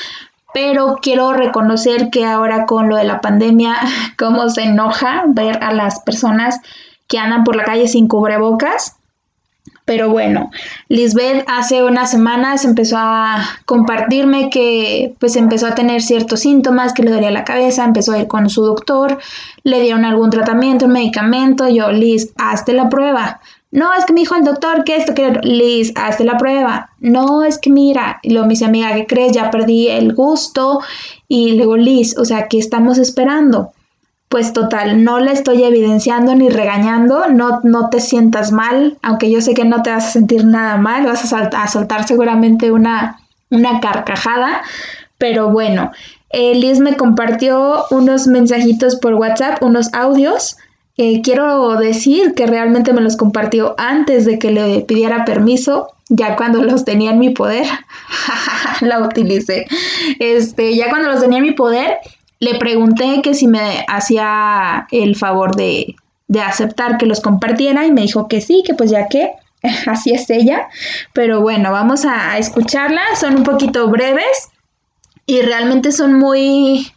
pero 0.55 0.99
quiero 1.01 1.33
reconocer 1.33 2.09
que 2.09 2.23
ahora 2.23 2.65
con 2.65 2.87
lo 2.87 2.95
de 2.95 3.03
la 3.03 3.19
pandemia, 3.19 3.75
cómo 4.17 4.47
se 4.47 4.63
enoja 4.63 5.25
ver 5.27 5.61
a 5.61 5.73
las 5.73 5.99
personas 5.99 6.61
que 7.07 7.17
andan 7.17 7.43
por 7.43 7.57
la 7.57 7.65
calle 7.65 7.89
sin 7.89 8.07
cubrebocas. 8.07 8.95
Pero 9.83 10.09
bueno, 10.09 10.51
Lisbeth 10.87 11.43
hace 11.47 11.83
unas 11.83 12.09
semanas 12.09 12.63
empezó 12.63 12.95
a 12.97 13.43
compartirme 13.65 14.49
que 14.49 15.13
pues 15.19 15.35
empezó 15.35 15.67
a 15.67 15.75
tener 15.75 16.01
ciertos 16.01 16.39
síntomas, 16.39 16.93
que 16.93 17.03
le 17.03 17.11
dolía 17.11 17.31
la 17.31 17.43
cabeza, 17.43 17.83
empezó 17.83 18.13
a 18.13 18.19
ir 18.19 18.27
con 18.27 18.49
su 18.49 18.63
doctor, 18.63 19.19
le 19.63 19.81
dieron 19.81 20.05
algún 20.05 20.29
tratamiento, 20.29 20.85
un 20.85 20.93
medicamento, 20.93 21.67
yo, 21.67 21.91
Liz, 21.91 22.31
hazte 22.37 22.71
la 22.71 22.87
prueba. 22.87 23.41
No, 23.75 23.93
es 23.93 24.05
que 24.05 24.13
me 24.13 24.21
dijo 24.21 24.35
el 24.35 24.45
doctor 24.45 24.85
que 24.85 24.95
esto, 24.95 25.13
que 25.13 25.31
Liz, 25.43 25.91
hazte 25.95 26.23
la 26.23 26.37
prueba. 26.37 26.91
No, 27.01 27.43
es 27.43 27.57
que 27.57 27.69
mira, 27.69 28.19
y 28.23 28.29
luego 28.29 28.47
dice, 28.47 28.63
amiga, 28.63 28.93
¿qué 28.93 29.05
crees? 29.05 29.33
Ya 29.33 29.51
perdí 29.51 29.89
el 29.89 30.13
gusto. 30.13 30.79
Y 31.27 31.57
luego, 31.57 31.75
Liz, 31.75 32.17
o 32.17 32.23
sea, 32.23 32.47
¿qué 32.47 32.57
estamos 32.57 32.97
esperando? 32.97 33.73
Pues 34.29 34.53
total, 34.53 35.03
no 35.03 35.19
le 35.19 35.33
estoy 35.33 35.61
evidenciando 35.65 36.35
ni 36.35 36.47
regañando, 36.47 37.27
no, 37.27 37.59
no 37.63 37.89
te 37.89 37.99
sientas 37.99 38.53
mal, 38.53 38.97
aunque 39.01 39.29
yo 39.29 39.41
sé 39.41 39.53
que 39.53 39.65
no 39.65 39.83
te 39.83 39.91
vas 39.91 40.07
a 40.07 40.11
sentir 40.11 40.45
nada 40.45 40.77
mal, 40.77 41.05
vas 41.05 41.33
a, 41.33 41.39
a 41.39 41.67
soltar 41.67 42.07
seguramente 42.07 42.71
una, 42.71 43.19
una 43.49 43.81
carcajada, 43.81 44.61
pero 45.17 45.49
bueno, 45.49 45.91
eh, 46.29 46.55
Liz 46.55 46.79
me 46.79 46.95
compartió 46.95 47.83
unos 47.91 48.27
mensajitos 48.27 48.95
por 48.95 49.15
WhatsApp, 49.15 49.61
unos 49.61 49.93
audios 49.93 50.55
quiero 50.95 51.75
decir 51.75 52.33
que 52.35 52.47
realmente 52.47 52.93
me 52.93 53.01
los 53.01 53.17
compartió 53.17 53.75
antes 53.77 54.25
de 54.25 54.39
que 54.39 54.51
le 54.51 54.81
pidiera 54.81 55.25
permiso, 55.25 55.89
ya 56.09 56.35
cuando 56.35 56.63
los 56.63 56.85
tenía 56.85 57.11
en 57.11 57.19
mi 57.19 57.31
poder, 57.31 57.65
la 58.81 58.99
utilicé. 58.99 59.65
Este, 60.19 60.75
ya 60.75 60.89
cuando 60.89 61.09
los 61.09 61.21
tenía 61.21 61.39
en 61.39 61.45
mi 61.45 61.51
poder, 61.51 61.97
le 62.39 62.55
pregunté 62.55 63.21
que 63.21 63.33
si 63.33 63.47
me 63.47 63.85
hacía 63.87 64.87
el 64.91 65.15
favor 65.15 65.55
de, 65.55 65.95
de 66.27 66.41
aceptar 66.41 66.97
que 66.97 67.05
los 67.05 67.21
compartiera 67.21 67.85
y 67.85 67.91
me 67.91 68.01
dijo 68.01 68.27
que 68.27 68.41
sí, 68.41 68.63
que 68.65 68.73
pues 68.73 68.89
ya 68.89 69.07
que 69.07 69.31
así 69.87 70.11
es 70.11 70.29
ella. 70.29 70.67
Pero 71.13 71.41
bueno, 71.41 71.71
vamos 71.71 72.05
a 72.05 72.37
escucharla. 72.37 73.01
Son 73.19 73.35
un 73.35 73.43
poquito 73.43 73.89
breves 73.89 74.49
y 75.25 75.41
realmente 75.41 75.91
son 75.91 76.13
muy 76.13 76.91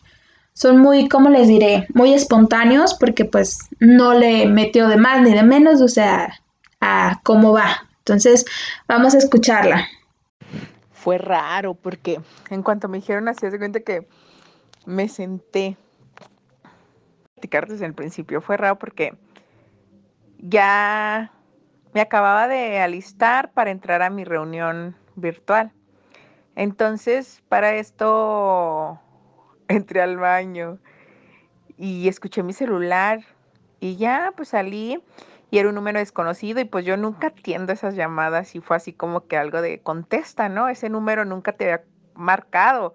son 0.59 0.79
muy, 0.81 1.09
¿cómo 1.09 1.29
les 1.31 1.47
diré? 1.47 1.87
Muy 1.95 2.12
espontáneos 2.12 2.95
porque 2.95 3.25
pues 3.25 3.69
no 3.79 4.12
le 4.12 4.47
metió 4.47 4.88
de 4.88 4.97
más 4.97 5.23
ni 5.23 5.33
de 5.33 5.45
menos, 5.45 5.81
o 5.81 5.87
sea, 5.87 6.35
a 6.81 7.21
cómo 7.23 7.53
va. 7.53 7.88
Entonces, 8.00 8.45
vamos 8.88 9.15
a 9.15 9.19
escucharla. 9.19 9.87
Fue 10.91 11.17
raro 11.17 11.75
porque 11.75 12.21
en 12.50 12.65
cuanto 12.65 12.88
me 12.88 12.99
dijeron 12.99 13.29
así, 13.29 13.49
se 13.49 13.57
cuenta 13.57 13.79
que 13.79 14.09
me 14.85 15.09
senté 15.09 15.77
platicar 17.35 17.69
desde 17.69 17.87
el 17.87 17.95
principio. 17.95 18.41
Fue 18.41 18.57
raro 18.57 18.81
porque 18.81 19.15
ya 20.38 21.31
me 21.95 22.00
acababa 22.00 22.49
de 22.49 22.81
alistar 22.81 23.53
para 23.53 23.71
entrar 23.71 24.03
a 24.03 24.11
mi 24.11 24.25
reunión 24.25 24.97
virtual. 25.15 25.71
Entonces, 26.57 27.45
para 27.49 27.77
esto 27.77 29.00
entré 29.69 30.01
al 30.01 30.17
baño 30.17 30.79
y 31.77 32.09
escuché 32.09 32.43
mi 32.43 32.53
celular 32.53 33.21
y 33.81 33.97
ya 33.97 34.33
pues 34.37 34.51
salí 34.51 35.03
y 35.51 35.59
era 35.59 35.69
un 35.69 35.75
número 35.75 35.99
desconocido 35.99 36.61
y 36.61 36.65
pues 36.65 36.85
yo 36.85 36.97
nunca 36.97 37.29
atiendo 37.29 37.73
esas 37.73 37.95
llamadas 37.95 38.55
y 38.55 38.61
fue 38.61 38.77
así 38.77 38.93
como 38.93 39.27
que 39.27 39.37
algo 39.37 39.63
de 39.63 39.81
contesta, 39.81 40.49
¿no? 40.49 40.69
Ese 40.69 40.91
número 40.91 41.25
nunca 41.25 41.53
te 41.53 41.73
había 41.73 41.85
marcado. 42.15 42.95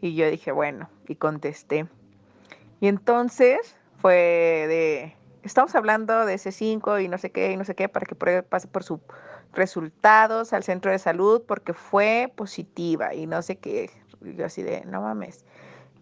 Y 0.00 0.14
yo 0.14 0.30
dije, 0.30 0.52
bueno, 0.52 0.90
y 1.06 1.16
contesté. 1.16 1.88
Y 2.80 2.88
entonces 2.88 3.76
fue 4.00 4.14
de, 4.68 5.16
estamos 5.42 5.74
hablando 5.74 6.26
de 6.26 6.34
ese 6.34 6.52
5 6.52 7.00
y 7.00 7.08
no 7.08 7.16
sé 7.18 7.30
qué, 7.30 7.52
y 7.52 7.56
no 7.56 7.64
sé 7.64 7.74
qué, 7.74 7.88
para 7.88 8.04
que 8.04 8.14
pase 8.42 8.68
por 8.68 8.84
sus 8.84 9.00
resultados 9.54 10.52
al 10.52 10.62
centro 10.62 10.92
de 10.92 10.98
salud 10.98 11.42
porque 11.48 11.72
fue 11.72 12.30
positiva 12.36 13.14
y 13.14 13.26
no 13.26 13.40
sé 13.40 13.56
qué. 13.56 13.90
Y 14.22 14.34
yo 14.34 14.44
así 14.44 14.62
de, 14.62 14.84
no 14.84 15.00
mames. 15.00 15.44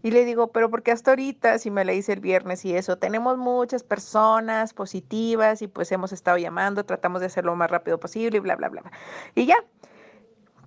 Y 0.07 0.13
le 0.13 0.25
digo, 0.25 0.53
pero 0.53 0.71
porque 0.71 0.93
hasta 0.93 1.11
ahorita, 1.11 1.59
si 1.59 1.69
me 1.73 1.85
la 1.85 1.93
hice 1.93 2.13
el 2.13 2.21
viernes 2.21 2.65
y 2.65 2.77
eso, 2.77 2.97
tenemos 2.97 3.39
muchas 3.39 3.83
personas 3.83 4.73
positivas 4.73 5.63
y 5.63 5.67
pues 5.67 5.91
hemos 5.91 6.13
estado 6.13 6.39
llamando, 6.39 6.85
tratamos 6.85 7.19
de 7.19 7.27
hacerlo 7.27 7.51
lo 7.51 7.57
más 7.57 7.73
rápido 7.73 7.99
posible 7.99 8.37
y 8.37 8.41
bla, 8.41 8.55
bla, 8.55 8.69
bla. 8.69 8.85
Y 9.35 9.47
ya. 9.47 9.57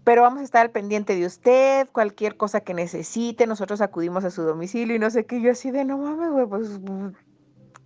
Pero 0.03 0.23
vamos 0.23 0.41
a 0.41 0.43
estar 0.43 0.63
al 0.63 0.71
pendiente 0.71 1.15
de 1.15 1.25
usted, 1.25 1.87
cualquier 1.93 2.35
cosa 2.35 2.59
que 2.59 2.73
necesite, 2.73 3.47
nosotros 3.47 3.79
acudimos 3.79 4.25
a 4.25 4.29
su 4.29 4.41
domicilio 4.41 4.97
y 4.97 4.99
no 4.99 5.09
sé 5.09 5.25
qué. 5.25 5.39
Yo 5.39 5.51
así 5.51 5.71
de, 5.71 5.85
no 5.85 5.97
mames, 5.99 6.31
güey, 6.31 6.45
pues, 6.45 6.77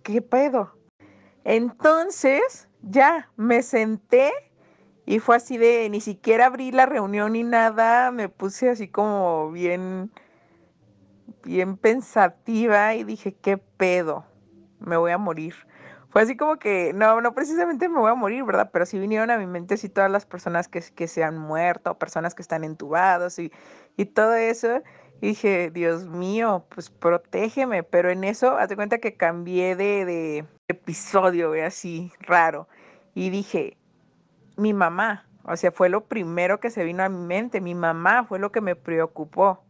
¿qué 0.02 0.22
pedo? 0.22 0.76
Entonces, 1.44 2.66
ya, 2.82 3.30
me 3.36 3.62
senté 3.62 4.32
y 5.06 5.20
fue 5.20 5.36
así 5.36 5.56
de, 5.56 5.88
ni 5.88 6.00
siquiera 6.00 6.46
abrí 6.46 6.72
la 6.72 6.86
reunión 6.86 7.34
ni 7.34 7.44
nada, 7.44 8.10
me 8.10 8.28
puse 8.28 8.70
así 8.70 8.88
como 8.88 9.52
bien 9.52 10.10
bien 11.44 11.76
pensativa 11.76 12.94
y 12.94 13.04
dije, 13.04 13.34
¿qué 13.34 13.58
pedo? 13.58 14.24
Me 14.80 14.96
voy 14.96 15.12
a 15.12 15.18
morir. 15.18 15.54
Fue 16.14 16.22
así 16.22 16.36
como 16.36 16.60
que, 16.60 16.92
no, 16.94 17.20
no 17.20 17.34
precisamente 17.34 17.88
me 17.88 17.98
voy 17.98 18.10
a 18.10 18.14
morir, 18.14 18.44
¿verdad? 18.44 18.70
Pero 18.72 18.86
sí 18.86 19.00
vinieron 19.00 19.32
a 19.32 19.38
mi 19.38 19.46
mente 19.46 19.76
todas 19.88 20.10
las 20.10 20.24
personas 20.26 20.68
que, 20.68 20.80
que 20.94 21.08
se 21.08 21.24
han 21.24 21.36
muerto, 21.36 21.98
personas 21.98 22.36
que 22.36 22.42
están 22.42 22.62
entubados 22.62 23.38
y, 23.40 23.50
y 23.96 24.04
todo 24.06 24.34
eso. 24.34 24.80
Y 25.20 25.28
dije, 25.28 25.70
Dios 25.72 26.06
mío, 26.06 26.66
pues 26.68 26.88
protégeme. 26.88 27.82
Pero 27.82 28.10
en 28.10 28.22
eso, 28.22 28.56
hazte 28.56 28.76
cuenta 28.76 28.98
que 28.98 29.16
cambié 29.16 29.74
de, 29.74 30.04
de 30.04 30.46
episodio, 30.68 31.52
así, 31.64 32.12
raro. 32.20 32.68
Y 33.14 33.30
dije, 33.30 33.76
mi 34.56 34.72
mamá, 34.72 35.28
o 35.42 35.56
sea, 35.56 35.72
fue 35.72 35.88
lo 35.88 36.04
primero 36.04 36.60
que 36.60 36.70
se 36.70 36.84
vino 36.84 37.02
a 37.02 37.08
mi 37.08 37.26
mente. 37.26 37.60
Mi 37.60 37.74
mamá 37.74 38.24
fue 38.24 38.38
lo 38.38 38.52
que 38.52 38.60
me 38.60 38.76
preocupó. 38.76 39.64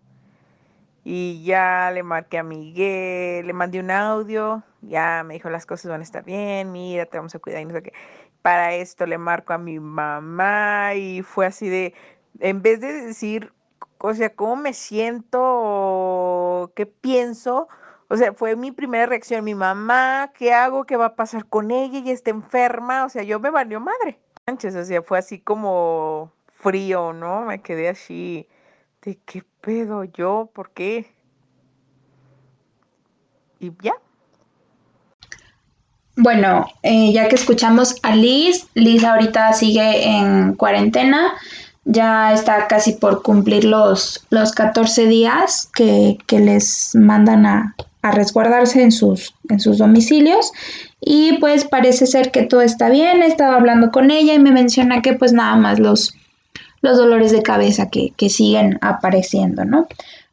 Y 1.05 1.45
ya 1.45 1.91
le 1.93 2.03
marqué 2.03 2.39
a 2.39 2.43
Miguel, 2.43 3.47
le 3.47 3.53
mandé 3.53 3.79
un 3.79 3.91
audio, 3.91 4.63
ya 4.81 5.23
me 5.25 5.35
dijo 5.35 5.51
las 5.51 5.67
cosas 5.67 5.91
van 5.91 6.01
a 6.01 6.05
estar 6.05 6.25
bien, 6.25 6.73
mira, 6.73 7.05
te 7.07 7.19
vamos 7.19 7.35
a 7.35 7.39
cuidar 7.39 7.61
y 7.61 7.67
no 7.67 7.75
sé 7.75 7.83
qué. 7.83 7.93
Para 8.41 8.75
esto 8.75 9.07
le 9.07 9.19
marco 9.19 9.53
a 9.53 9.59
mi 9.59 9.79
mamá 9.81 10.95
y 10.95 11.23
fue 11.23 11.47
así 11.47 11.69
de, 11.69 11.95
en 12.41 12.63
vez 12.63 12.81
de 12.81 12.93
decir, 12.93 13.53
o 13.99 14.15
sea, 14.15 14.35
cómo 14.35 14.57
me 14.57 14.73
siento, 14.73 16.73
qué 16.75 16.87
pienso, 16.87 17.69
o 18.09 18.17
sea, 18.17 18.33
fue 18.33 18.57
mi 18.57 18.73
primera 18.73 19.07
reacción, 19.07 19.45
mi 19.45 19.55
mamá, 19.55 20.33
¿qué 20.35 20.55
hago? 20.55 20.85
¿Qué 20.85 20.97
va 20.97 21.07
a 21.07 21.17
pasar 21.17 21.47
con 21.47 21.71
ella? 21.71 21.99
y 21.99 22.11
está 22.11 22.31
enferma, 22.31 23.05
o 23.05 23.09
sea, 23.09 23.23
yo 23.23 23.41
me 23.41 23.51
valió 23.51 23.81
madre. 23.81 24.19
O 24.47 24.59
sea, 24.59 25.03
fue 25.03 25.19
así 25.19 25.41
como 25.41 26.33
frío, 26.53 27.13
¿no? 27.13 27.43
Me 27.43 27.63
quedé 27.63 27.89
así 27.89 28.49
de 29.05 29.19
qué 29.27 29.43
pedo 29.61 30.05
yo, 30.05 30.51
por 30.55 30.71
qué. 30.71 31.07
Y 33.61 33.71
ya. 33.83 33.93
Bueno, 36.17 36.67
eh, 36.83 37.13
ya 37.13 37.29
que 37.29 37.35
escuchamos 37.35 37.97
a 38.03 38.15
Liz, 38.15 38.67
Liz 38.75 39.05
ahorita 39.05 39.53
sigue 39.53 40.09
en 40.09 40.55
cuarentena, 40.55 41.33
ya 41.85 42.33
está 42.33 42.67
casi 42.69 42.93
por 42.93 43.23
cumplir 43.23 43.65
los, 43.65 44.25
los 44.31 44.53
14 44.53 45.07
días 45.07 45.69
que, 45.75 46.17
les 46.31 46.95
mandan 46.95 47.47
a, 47.47 47.75
a, 48.03 48.11
resguardarse 48.13 48.83
en 48.83 48.93
sus, 48.93 49.35
en 49.49 49.59
sus 49.59 49.79
domicilios 49.79 50.53
y 51.01 51.37
pues 51.39 51.65
parece 51.65 52.07
ser 52.07 52.31
que 52.31 52.45
todo 52.45 52.63
está 52.63 52.89
bien, 52.91 53.23
he 53.23 53.27
estado 53.27 53.55
hablando 53.55 53.91
con 53.91 54.11
ella 54.11 54.35
y 54.35 54.39
me 54.39 54.53
menciona 54.53 55.03
que 55.03 55.15
pues 55.15 55.33
nada 55.33 55.57
más 55.57 55.81
los, 55.81 56.15
los 56.85 56.99
dolores 56.99 57.33
de 57.33 57.43
cabeza 57.43 57.89
que, 57.89 58.13
siguen 58.29 58.79
apareciendo, 58.83 59.65
¿no? 59.65 59.89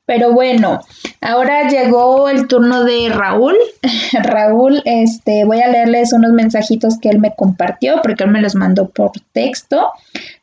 Pero 0.06 0.34
bueno, 0.34 0.82
ahora 1.22 1.70
llegó 1.70 2.28
el 2.28 2.48
turno 2.48 2.84
de 2.84 3.08
Raúl. 3.10 3.56
Raúl, 4.24 4.82
este, 4.84 5.46
voy 5.46 5.62
a 5.62 5.70
leerles 5.70 6.12
unos 6.12 6.34
mensajitos 6.34 7.00
que 7.00 7.08
él 7.08 7.20
me 7.20 7.34
compartió, 7.34 8.02
porque 8.04 8.26
él 8.26 8.32
me 8.32 8.42
los 8.42 8.56
mandó 8.56 8.90
por 8.90 9.12
texto. 9.32 9.92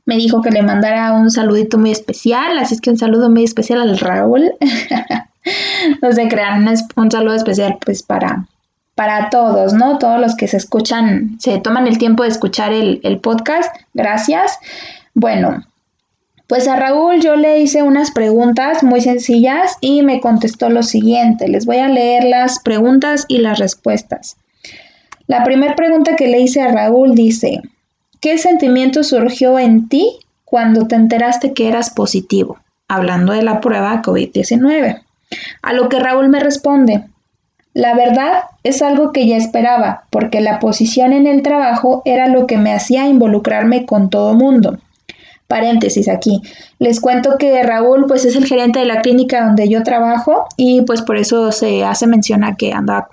Me 0.06 0.16
dijo 0.16 0.40
que 0.40 0.50
le 0.50 0.62
mandara 0.62 1.12
un 1.12 1.30
saludito 1.30 1.76
muy 1.76 1.90
especial, 1.90 2.58
así 2.58 2.74
es 2.74 2.80
que 2.80 2.88
un 2.88 2.96
saludo 2.96 3.28
muy 3.28 3.44
especial 3.44 3.82
al 3.82 3.98
Raúl. 3.98 4.54
no 6.02 6.12
se 6.12 6.28
crean, 6.28 6.66
un 6.96 7.10
saludo 7.10 7.34
especial 7.34 7.76
pues 7.84 8.02
para, 8.02 8.46
para 8.94 9.28
todos, 9.28 9.74
¿no? 9.74 9.98
Todos 9.98 10.18
los 10.18 10.36
que 10.36 10.48
se 10.48 10.56
escuchan, 10.56 11.36
se 11.38 11.58
toman 11.58 11.86
el 11.86 11.98
tiempo 11.98 12.22
de 12.22 12.30
escuchar 12.30 12.72
el 12.72 13.20
podcast. 13.20 13.76
Gracias. 13.92 14.58
Bueno, 15.12 15.64
pues 16.48 16.66
a 16.66 16.76
Raúl 16.76 17.20
yo 17.20 17.36
le 17.36 17.60
hice 17.60 17.82
unas 17.82 18.10
preguntas 18.10 18.82
muy 18.82 19.02
sencillas 19.02 19.76
y 19.82 20.02
me 20.02 20.18
contestó 20.20 20.70
lo 20.70 20.82
siguiente. 20.82 21.46
Les 21.46 21.66
voy 21.66 21.76
a 21.76 21.88
leer 21.88 22.24
las 22.24 22.60
preguntas 22.60 23.26
y 23.28 23.38
las 23.38 23.58
respuestas. 23.58 24.38
La 25.26 25.44
primera 25.44 25.76
pregunta 25.76 26.16
que 26.16 26.26
le 26.26 26.40
hice 26.40 26.62
a 26.62 26.72
Raúl 26.72 27.14
dice, 27.14 27.60
¿qué 28.22 28.38
sentimiento 28.38 29.04
surgió 29.04 29.58
en 29.58 29.90
ti 29.90 30.10
cuando 30.46 30.86
te 30.86 30.94
enteraste 30.94 31.52
que 31.52 31.68
eras 31.68 31.90
positivo? 31.90 32.58
Hablando 32.88 33.34
de 33.34 33.42
la 33.42 33.60
prueba 33.60 34.00
COVID-19. 34.00 35.02
A 35.60 35.72
lo 35.74 35.90
que 35.90 36.00
Raúl 36.00 36.30
me 36.30 36.40
responde, 36.40 37.04
la 37.74 37.94
verdad 37.94 38.44
es 38.62 38.80
algo 38.80 39.12
que 39.12 39.26
ya 39.26 39.36
esperaba, 39.36 40.04
porque 40.08 40.40
la 40.40 40.60
posición 40.60 41.12
en 41.12 41.26
el 41.26 41.42
trabajo 41.42 42.00
era 42.06 42.26
lo 42.26 42.46
que 42.46 42.56
me 42.56 42.72
hacía 42.72 43.06
involucrarme 43.06 43.84
con 43.84 44.08
todo 44.08 44.32
mundo. 44.32 44.78
Paréntesis 45.48 46.08
aquí. 46.08 46.42
Les 46.78 47.00
cuento 47.00 47.36
que 47.38 47.62
Raúl 47.62 48.04
pues 48.06 48.24
es 48.26 48.36
el 48.36 48.46
gerente 48.46 48.80
de 48.80 48.84
la 48.84 49.00
clínica 49.00 49.46
donde 49.46 49.68
yo 49.68 49.82
trabajo 49.82 50.46
y 50.56 50.82
pues 50.82 51.02
por 51.02 51.16
eso 51.16 51.50
se 51.52 51.84
hace 51.84 52.06
mención 52.06 52.44
a 52.44 52.54
que 52.56 52.72
anda 52.72 53.08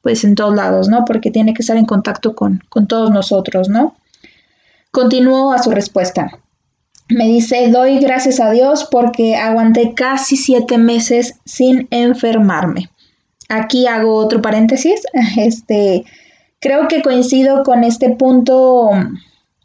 pues 0.00 0.24
en 0.24 0.36
todos 0.36 0.54
lados, 0.54 0.88
¿no? 0.88 1.04
Porque 1.04 1.30
tiene 1.30 1.52
que 1.52 1.62
estar 1.62 1.76
en 1.76 1.84
contacto 1.84 2.34
con, 2.34 2.62
con 2.68 2.86
todos 2.86 3.10
nosotros, 3.10 3.68
¿no? 3.68 3.96
Continúo 4.92 5.52
a 5.52 5.58
su 5.58 5.70
respuesta. 5.70 6.30
Me 7.08 7.26
dice, 7.26 7.68
doy 7.70 7.98
gracias 7.98 8.38
a 8.38 8.50
Dios 8.50 8.86
porque 8.88 9.34
aguanté 9.36 9.94
casi 9.94 10.36
siete 10.36 10.78
meses 10.78 11.34
sin 11.44 11.88
enfermarme. 11.90 12.88
Aquí 13.48 13.88
hago 13.88 14.14
otro 14.14 14.40
paréntesis. 14.40 15.02
Este, 15.36 16.04
creo 16.60 16.86
que 16.86 17.02
coincido 17.02 17.64
con 17.64 17.82
este 17.82 18.10
punto 18.10 18.90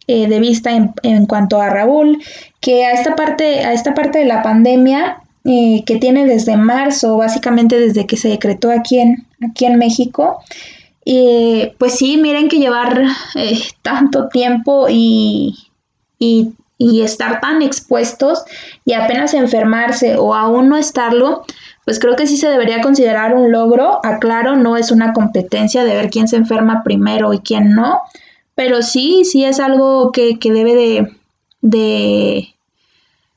eh, 0.08 0.28
de 0.28 0.40
vista 0.40 0.72
en, 0.72 1.26
cuanto 1.26 1.62
a 1.62 1.70
Raúl, 1.70 2.22
que 2.62 2.86
a 2.86 2.92
esta 2.92 3.16
parte, 3.16 3.66
a 3.66 3.74
esta 3.74 3.94
parte 3.94 4.20
de 4.20 4.26
la 4.26 4.44
pandemia 4.44 5.18
eh, 5.44 5.84
que 5.86 5.98
tiene 5.98 6.26
desde 6.26 6.58
marzo, 6.58 7.18
básicamente 7.18 7.80
desde 7.80 8.06
que 8.06 8.18
se 8.18 8.30
decretó 8.30 8.72
aquí 8.72 9.00
en, 9.00 9.26
aquí 9.48 9.66
en 9.66 9.78
México, 9.78 10.40
eh, 11.06 11.74
pues 11.78 11.96
sí, 11.96 12.18
miren 12.18 12.50
que 12.50 12.60
llevar 12.60 13.04
tanto 13.82 14.28
tiempo 14.30 14.88
y, 14.90 15.56
y, 16.18 16.54
y 16.78 17.02
estar 17.02 17.40
tan 17.42 17.62
expuestos 17.62 18.44
y 18.86 18.94
apenas 18.94 19.34
enfermarse 19.34 20.18
o 20.18 20.34
aún 20.34 20.70
no 20.70 20.78
estarlo, 20.78 21.46
pues 21.86 22.00
creo 22.00 22.16
que 22.16 22.28
sí 22.28 22.38
se 22.38 22.50
debería 22.50 22.82
considerar 22.82 23.36
un 23.36 23.52
logro. 23.52 24.00
Aclaro, 24.04 24.56
no 24.56 24.76
es 24.76 24.92
una 24.92 25.14
competencia 25.14 25.84
de 25.84 25.96
ver 25.96 26.10
quién 26.10 26.28
se 26.28 26.36
enferma 26.36 26.84
primero 26.84 27.32
y 27.34 27.40
quién 27.40 27.72
no, 27.72 28.02
pero 28.56 28.82
sí, 28.82 29.24
sí 29.26 29.46
es 29.46 29.60
algo 29.60 30.12
que, 30.12 30.38
debe 30.42 30.74
de, 30.74 32.48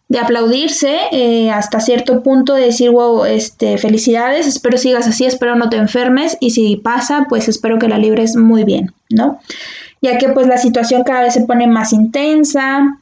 de, 0.08 0.18
aplaudirse 0.18 0.96
eh, 1.12 1.50
hasta 1.50 1.80
cierto 1.80 2.22
punto, 2.22 2.54
de 2.54 2.66
decir, 2.66 2.90
wow, 2.90 3.24
este, 3.24 3.76
felicidades, 3.78 4.46
espero 4.46 4.78
sigas 4.78 5.06
así, 5.06 5.24
espero 5.24 5.56
no 5.56 5.68
te 5.68 5.76
enfermes 5.76 6.36
y 6.40 6.50
si 6.50 6.76
pasa, 6.76 7.26
pues 7.28 7.48
espero 7.48 7.78
que 7.78 7.88
la 7.88 7.98
libres 7.98 8.36
muy 8.36 8.64
bien, 8.64 8.94
¿no? 9.10 9.40
Ya 10.00 10.16
que 10.18 10.28
pues 10.28 10.46
la 10.46 10.58
situación 10.58 11.02
cada 11.02 11.22
vez 11.22 11.34
se 11.34 11.44
pone 11.44 11.66
más 11.66 11.92
intensa, 11.92 13.00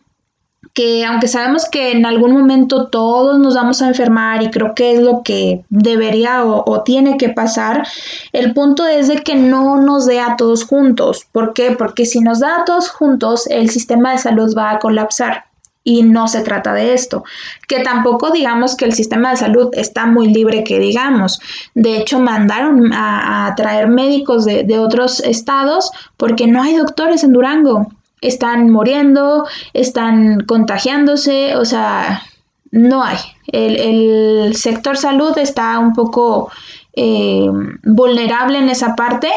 que 0.76 1.06
aunque 1.06 1.26
sabemos 1.26 1.64
que 1.70 1.92
en 1.92 2.04
algún 2.04 2.32
momento 2.32 2.88
todos 2.88 3.38
nos 3.38 3.54
vamos 3.54 3.80
a 3.80 3.88
enfermar 3.88 4.42
y 4.42 4.50
creo 4.50 4.74
que 4.74 4.92
es 4.92 5.00
lo 5.00 5.22
que 5.22 5.64
debería 5.70 6.44
o, 6.44 6.82
tiene 6.82 7.16
que 7.16 7.30
pasar, 7.30 7.88
el 8.34 8.52
punto 8.52 8.86
es 8.86 9.08
de 9.08 9.22
que 9.22 9.36
no 9.36 9.80
nos 9.80 10.04
dé 10.04 10.20
a 10.20 10.36
todos 10.36 10.64
juntos. 10.64 11.26
¿Por 11.32 11.54
qué? 11.54 11.70
Porque 11.70 12.04
si 12.04 12.20
nos 12.20 12.40
da 12.40 12.60
a 12.60 12.64
todos 12.66 12.90
juntos, 12.90 13.46
el 13.46 13.70
sistema 13.70 14.12
de 14.12 14.18
salud 14.18 14.54
va 14.54 14.72
a 14.72 14.78
colapsar. 14.78 15.46
Y 15.82 16.02
no 16.02 16.28
se 16.28 16.42
trata 16.42 16.74
de 16.74 16.92
esto. 16.92 17.24
Que 17.68 17.80
tampoco 17.80 18.32
digamos 18.32 18.76
que 18.76 18.84
el 18.84 18.92
sistema 18.92 19.30
de 19.30 19.36
salud 19.36 19.70
está 19.72 20.04
muy 20.04 20.28
libre, 20.28 20.62
que 20.62 20.78
digamos. 20.78 21.40
De 21.74 21.96
hecho, 21.96 22.18
mandaron 22.18 22.92
a, 22.92 23.54
traer 23.56 23.88
médicos 23.88 24.44
de, 24.44 24.78
otros 24.78 25.20
estados 25.20 25.90
porque 26.18 26.46
no 26.48 26.60
hay 26.60 26.74
doctores 26.74 27.24
en 27.24 27.32
Durango 27.32 27.86
están 28.20 28.70
muriendo, 28.70 29.46
están 29.72 30.40
contagiándose, 30.40 31.56
o 31.56 31.64
sea, 31.64 32.22
no 32.70 33.02
hay. 33.02 33.18
El, 33.48 34.54
sector 34.54 34.96
salud 34.96 35.36
está 35.38 35.78
un 35.78 35.92
poco 35.92 36.50
eh, 36.94 37.46
vulnerable 37.84 38.58
en 38.58 38.68
esa 38.68 38.96
parte, 38.96 39.30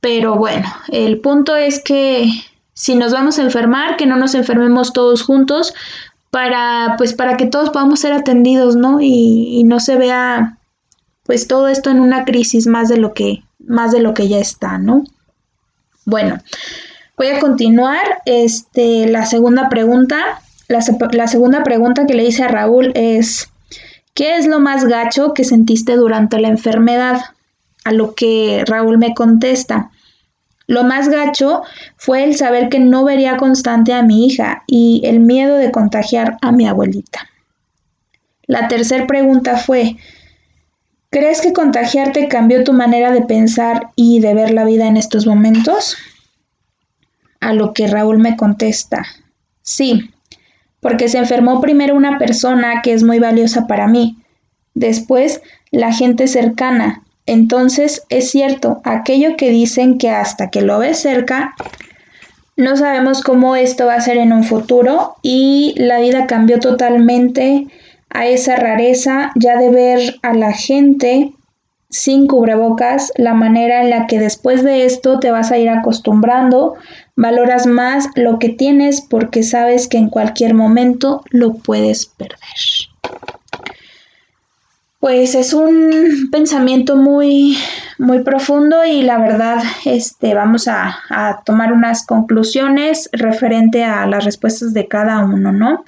pero 0.00 0.36
bueno, 0.36 0.66
el 0.88 1.20
punto 1.20 1.56
es 1.56 1.82
que 1.82 2.30
si 2.72 2.94
nos 2.94 3.12
vamos 3.12 3.38
a 3.38 3.42
enfermar, 3.42 3.96
que 3.96 4.06
no 4.06 4.16
nos 4.16 4.34
enfermemos 4.34 4.92
todos 4.92 5.22
juntos 5.22 5.74
para, 6.30 6.94
pues, 6.96 7.14
para 7.14 7.36
que 7.36 7.46
todos 7.46 7.70
podamos 7.70 8.00
ser 8.00 8.12
atendidos, 8.12 8.76
¿no? 8.76 9.00
Y, 9.00 9.58
y 9.58 9.64
no 9.64 9.80
se 9.80 9.96
vea, 9.96 10.58
pues, 11.24 11.48
todo 11.48 11.68
esto 11.68 11.90
en 11.90 12.00
una 12.00 12.24
crisis 12.24 12.66
más 12.66 12.88
de 12.88 12.98
lo 12.98 13.14
que, 13.14 13.42
más 13.58 13.92
de 13.92 14.00
lo 14.00 14.14
que 14.14 14.28
ya 14.28 14.38
está, 14.38 14.78
¿no? 14.78 15.04
Bueno, 16.04 16.38
Voy 17.18 17.26
a 17.26 17.40
continuar. 17.40 18.22
Este, 18.24 19.08
la 19.08 19.26
segunda 19.26 19.68
pregunta. 19.68 20.40
La, 20.68 20.80
la 21.12 21.26
segunda 21.26 21.64
pregunta 21.64 22.06
que 22.06 22.14
le 22.14 22.24
hice 22.24 22.44
a 22.44 22.48
Raúl 22.48 22.92
es, 22.94 23.50
¿qué 24.14 24.36
es 24.36 24.46
lo 24.46 24.60
más 24.60 24.84
gacho 24.84 25.34
que 25.34 25.44
sentiste 25.44 25.96
durante 25.96 26.38
la 26.38 26.48
enfermedad? 26.48 27.20
A 27.84 27.92
lo 27.92 28.14
que 28.14 28.62
Raúl 28.66 28.98
me 28.98 29.14
contesta, 29.14 29.90
lo 30.68 30.84
más 30.84 31.08
gacho 31.08 31.62
fue 31.96 32.22
el 32.22 32.36
saber 32.36 32.68
que 32.68 32.78
no 32.78 33.02
vería 33.02 33.38
constante 33.38 33.94
a 33.94 34.02
mi 34.02 34.26
hija 34.26 34.62
y 34.66 35.00
el 35.04 35.20
miedo 35.20 35.56
de 35.56 35.72
contagiar 35.72 36.36
a 36.42 36.52
mi 36.52 36.68
abuelita. 36.68 37.20
La 38.46 38.68
tercera 38.68 39.06
pregunta 39.06 39.56
fue, 39.56 39.96
¿crees 41.10 41.40
que 41.40 41.54
contagiarte 41.54 42.28
cambió 42.28 42.64
tu 42.64 42.74
manera 42.74 43.10
de 43.10 43.22
pensar 43.22 43.88
y 43.96 44.20
de 44.20 44.34
ver 44.34 44.52
la 44.52 44.64
vida 44.64 44.86
en 44.86 44.98
estos 44.98 45.26
momentos? 45.26 45.96
A 47.40 47.52
lo 47.52 47.72
que 47.72 47.86
Raúl 47.86 48.18
me 48.18 48.36
contesta, 48.36 49.04
sí, 49.62 50.10
porque 50.80 51.08
se 51.08 51.18
enfermó 51.18 51.60
primero 51.60 51.94
una 51.94 52.18
persona 52.18 52.82
que 52.82 52.92
es 52.92 53.02
muy 53.02 53.18
valiosa 53.18 53.66
para 53.66 53.86
mí, 53.86 54.18
después 54.74 55.40
la 55.70 55.92
gente 55.92 56.26
cercana. 56.26 57.02
Entonces 57.26 58.04
es 58.08 58.30
cierto, 58.30 58.80
aquello 58.84 59.36
que 59.36 59.50
dicen 59.50 59.98
que 59.98 60.10
hasta 60.10 60.50
que 60.50 60.62
lo 60.62 60.78
ves 60.78 61.00
cerca, 61.00 61.54
no 62.56 62.76
sabemos 62.76 63.22
cómo 63.22 63.54
esto 63.54 63.86
va 63.86 63.94
a 63.94 64.00
ser 64.00 64.16
en 64.16 64.32
un 64.32 64.44
futuro 64.44 65.16
y 65.22 65.74
la 65.76 66.00
vida 66.00 66.26
cambió 66.26 66.58
totalmente 66.58 67.66
a 68.10 68.26
esa 68.26 68.56
rareza 68.56 69.30
ya 69.36 69.56
de 69.58 69.70
ver 69.70 70.18
a 70.22 70.32
la 70.34 70.52
gente 70.52 71.32
sin 71.90 72.26
cubrebocas, 72.26 73.12
la 73.16 73.34
manera 73.34 73.82
en 73.82 73.90
la 73.90 74.06
que 74.06 74.18
después 74.18 74.62
de 74.62 74.84
esto 74.84 75.18
te 75.18 75.30
vas 75.30 75.50
a 75.50 75.58
ir 75.58 75.70
acostumbrando, 75.70 76.74
valoras 77.16 77.66
más 77.66 78.08
lo 78.14 78.38
que 78.38 78.50
tienes 78.50 79.00
porque 79.00 79.42
sabes 79.42 79.88
que 79.88 79.98
en 79.98 80.10
cualquier 80.10 80.54
momento 80.54 81.22
lo 81.30 81.54
puedes 81.54 82.06
perder. 82.06 82.38
Pues 85.00 85.34
es 85.34 85.52
un 85.52 86.28
pensamiento 86.32 86.96
muy, 86.96 87.56
muy 87.98 88.22
profundo 88.22 88.84
y 88.84 89.02
la 89.02 89.18
verdad, 89.18 89.62
este, 89.84 90.34
vamos 90.34 90.66
a, 90.66 90.98
a 91.08 91.42
tomar 91.44 91.72
unas 91.72 92.04
conclusiones 92.04 93.08
referente 93.12 93.84
a 93.84 94.06
las 94.06 94.24
respuestas 94.24 94.74
de 94.74 94.88
cada 94.88 95.24
uno, 95.24 95.52
¿no? 95.52 95.84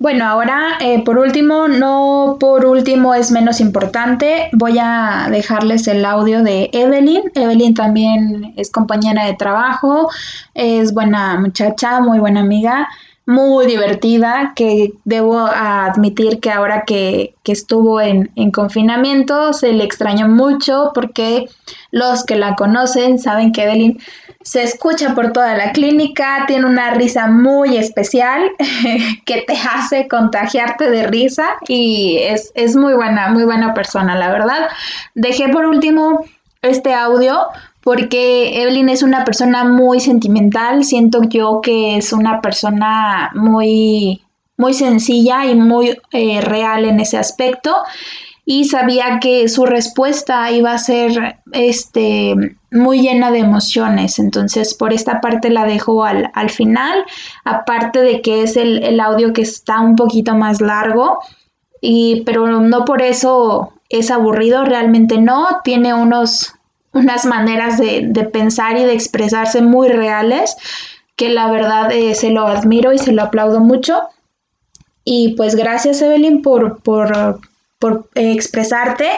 Bueno, 0.00 0.26
ahora 0.26 0.78
eh, 0.80 1.02
por 1.04 1.18
último, 1.18 1.66
no 1.66 2.36
por 2.38 2.64
último 2.66 3.14
es 3.14 3.32
menos 3.32 3.60
importante, 3.60 4.48
voy 4.52 4.78
a 4.80 5.26
dejarles 5.28 5.88
el 5.88 6.04
audio 6.04 6.44
de 6.44 6.70
Evelyn. 6.72 7.22
Evelyn 7.34 7.74
también 7.74 8.54
es 8.56 8.70
compañera 8.70 9.26
de 9.26 9.34
trabajo, 9.34 10.08
es 10.54 10.94
buena 10.94 11.40
muchacha, 11.40 12.00
muy 12.00 12.20
buena 12.20 12.40
amiga, 12.40 12.86
muy 13.28 13.66
divertida, 13.66 14.54
que 14.56 14.94
debo 15.04 15.38
admitir 15.38 16.40
que 16.40 16.50
ahora 16.50 16.84
que, 16.86 17.34
que 17.42 17.52
estuvo 17.52 18.00
en, 18.00 18.30
en 18.36 18.50
confinamiento 18.50 19.52
se 19.52 19.74
le 19.74 19.84
extrañó 19.84 20.28
mucho 20.28 20.92
porque 20.94 21.44
los 21.90 22.24
que 22.24 22.36
la 22.36 22.54
conocen 22.54 23.18
saben 23.18 23.52
que 23.52 23.64
Evelyn 23.64 23.98
se 24.40 24.62
escucha 24.62 25.14
por 25.14 25.32
toda 25.32 25.58
la 25.58 25.72
clínica, 25.72 26.44
tiene 26.46 26.64
una 26.64 26.94
risa 26.94 27.26
muy 27.26 27.76
especial 27.76 28.50
que 29.26 29.42
te 29.42 29.52
hace 29.52 30.08
contagiarte 30.08 30.90
de 30.90 31.06
risa 31.06 31.50
y 31.68 32.16
es, 32.20 32.50
es 32.54 32.76
muy 32.76 32.94
buena, 32.94 33.28
muy 33.28 33.44
buena 33.44 33.74
persona, 33.74 34.16
la 34.16 34.32
verdad. 34.32 34.70
Dejé 35.14 35.50
por 35.50 35.66
último 35.66 36.24
este 36.62 36.94
audio 36.94 37.48
porque 37.88 38.60
Evelyn 38.60 38.90
es 38.90 39.02
una 39.02 39.24
persona 39.24 39.64
muy 39.64 39.98
sentimental, 39.98 40.84
siento 40.84 41.22
yo 41.22 41.62
que 41.62 41.96
es 41.96 42.12
una 42.12 42.42
persona 42.42 43.30
muy, 43.34 44.20
muy 44.58 44.74
sencilla 44.74 45.46
y 45.46 45.54
muy 45.54 45.98
eh, 46.12 46.42
real 46.42 46.84
en 46.84 47.00
ese 47.00 47.16
aspecto 47.16 47.74
y 48.44 48.64
sabía 48.64 49.20
que 49.22 49.48
su 49.48 49.64
respuesta 49.64 50.50
iba 50.50 50.74
a 50.74 50.76
ser 50.76 51.38
este, 51.52 52.34
muy 52.70 53.00
llena 53.00 53.30
de 53.30 53.38
emociones. 53.38 54.18
Entonces, 54.18 54.74
por 54.74 54.92
esta 54.92 55.22
parte 55.22 55.48
la 55.48 55.64
dejo 55.64 56.04
al, 56.04 56.50
final, 56.50 57.06
aparte 57.46 58.02
de 58.02 58.20
que 58.20 58.42
es 58.42 58.58
el, 58.58 58.82
el, 58.84 59.00
audio 59.00 59.32
que 59.32 59.40
está 59.40 59.80
un 59.80 59.96
poquito 59.96 60.34
más 60.34 60.60
largo, 60.60 61.20
y, 61.80 62.22
pero 62.26 62.48
no 62.60 62.84
por 62.84 63.00
eso 63.00 63.72
es 63.88 64.10
aburrido, 64.10 64.66
realmente 64.66 65.16
no, 65.16 65.60
tiene 65.64 65.94
unos 65.94 66.52
unas 66.98 67.24
maneras 67.24 67.78
de, 67.78 68.28
pensar 68.32 68.76
y 68.76 68.84
de 68.84 68.92
expresarse 68.92 69.62
muy 69.62 69.88
reales, 69.88 70.56
que 71.16 71.28
la 71.30 71.50
verdad 71.50 71.90
eh, 71.90 72.14
se 72.14 72.30
lo 72.30 72.46
admiro 72.46 72.92
y 72.92 72.98
se 72.98 73.12
lo 73.12 73.22
aplaudo 73.22 73.60
mucho. 73.60 74.02
Y 75.04 75.34
pues 75.36 75.54
gracias 75.56 76.02
Evelyn 76.02 76.42
por, 76.42 76.80
por, 76.82 77.40
por 77.78 78.08
expresarte, 78.14 79.08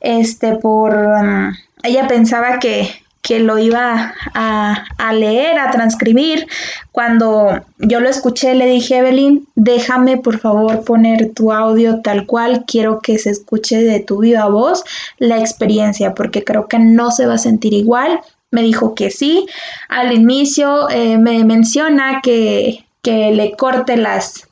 este, 0.00 0.56
por... 0.56 0.94
Um, 0.94 1.52
ella 1.82 2.06
pensaba 2.06 2.58
que, 2.58 2.90
que 3.22 3.38
lo 3.38 3.58
iba 3.58 4.14
a, 4.34 5.12
leer, 5.12 5.58
a 5.58 5.70
transcribir. 5.70 6.46
Cuando 6.92 7.64
yo 7.78 8.00
lo 8.00 8.08
escuché, 8.08 8.54
le 8.54 8.66
dije, 8.66 8.98
Evelyn, 8.98 9.46
déjame 9.54 10.16
por 10.16 10.38
favor 10.38 10.84
poner 10.84 11.32
tu 11.34 11.52
audio 11.52 12.00
tal 12.00 12.26
cual, 12.26 12.64
quiero 12.66 13.00
que 13.00 13.18
se 13.18 13.30
escuche 13.30 13.82
de 13.82 14.00
tu 14.00 14.20
viva 14.20 14.48
voz 14.48 14.84
la 15.18 15.38
experiencia, 15.38 16.14
porque 16.14 16.44
creo 16.44 16.66
que 16.66 16.78
no 16.78 17.10
se 17.10 17.26
va 17.26 17.34
a 17.34 17.38
sentir 17.38 17.74
igual. 17.74 18.20
Me 18.50 18.62
dijo 18.62 18.94
que 18.94 19.10
sí. 19.10 19.46
Al 19.88 20.12
inicio 20.12 20.88
eh, 20.90 21.18
me 21.18 21.44
menciona 21.44 22.20
que, 22.22 22.84
que 23.02 23.30
le 23.32 23.54
corte 23.54 23.96
las, 23.96 24.48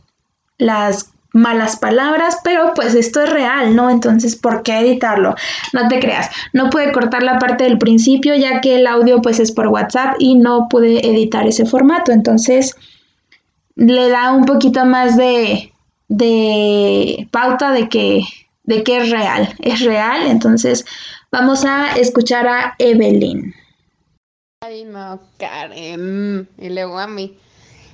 las 0.58 1.10
malas 1.32 1.76
palabras, 1.76 2.38
pero 2.42 2.72
pues 2.74 2.94
esto 2.94 3.22
es 3.22 3.30
real, 3.30 3.76
¿no? 3.76 3.90
Entonces, 3.90 4.36
¿por 4.36 4.62
qué 4.62 4.78
editarlo? 4.78 5.34
No 5.72 5.88
te 5.88 6.00
creas, 6.00 6.30
no 6.52 6.70
pude 6.70 6.92
cortar 6.92 7.22
la 7.22 7.38
parte 7.38 7.64
del 7.64 7.78
principio 7.78 8.34
ya 8.34 8.60
que 8.60 8.76
el 8.76 8.86
audio 8.86 9.20
pues 9.20 9.38
es 9.38 9.52
por 9.52 9.68
WhatsApp 9.68 10.16
y 10.18 10.36
no 10.36 10.68
pude 10.68 11.06
editar 11.06 11.46
ese 11.46 11.66
formato, 11.66 12.12
entonces 12.12 12.74
le 13.76 14.08
da 14.08 14.32
un 14.32 14.44
poquito 14.44 14.84
más 14.84 15.16
de, 15.16 15.72
de 16.08 17.28
pauta 17.30 17.72
de 17.72 17.88
que, 17.88 18.22
de 18.64 18.82
que 18.82 18.96
es 18.98 19.10
real, 19.10 19.54
es 19.60 19.80
real, 19.80 20.26
entonces 20.26 20.84
vamos 21.30 21.64
a 21.64 21.92
escuchar 21.96 22.46
a 22.48 22.74
Evelyn. 22.78 23.54
Ay, 24.60 24.84
no, 24.84 25.20
Karen, 25.38 26.48
y 26.58 26.68
luego 26.70 26.98
a 26.98 27.06
mí. 27.06 27.36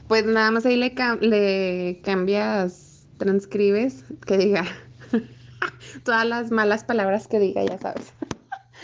Pues 0.08 0.24
nada 0.24 0.50
más 0.50 0.64
ahí 0.64 0.76
le, 0.76 0.94
le 1.20 2.00
cambias 2.02 2.83
transcribes, 3.18 4.04
que 4.26 4.36
diga 4.36 4.64
todas 6.04 6.26
las 6.26 6.50
malas 6.50 6.84
palabras 6.84 7.28
que 7.28 7.38
diga, 7.38 7.64
ya 7.64 7.78
sabes. 7.78 8.12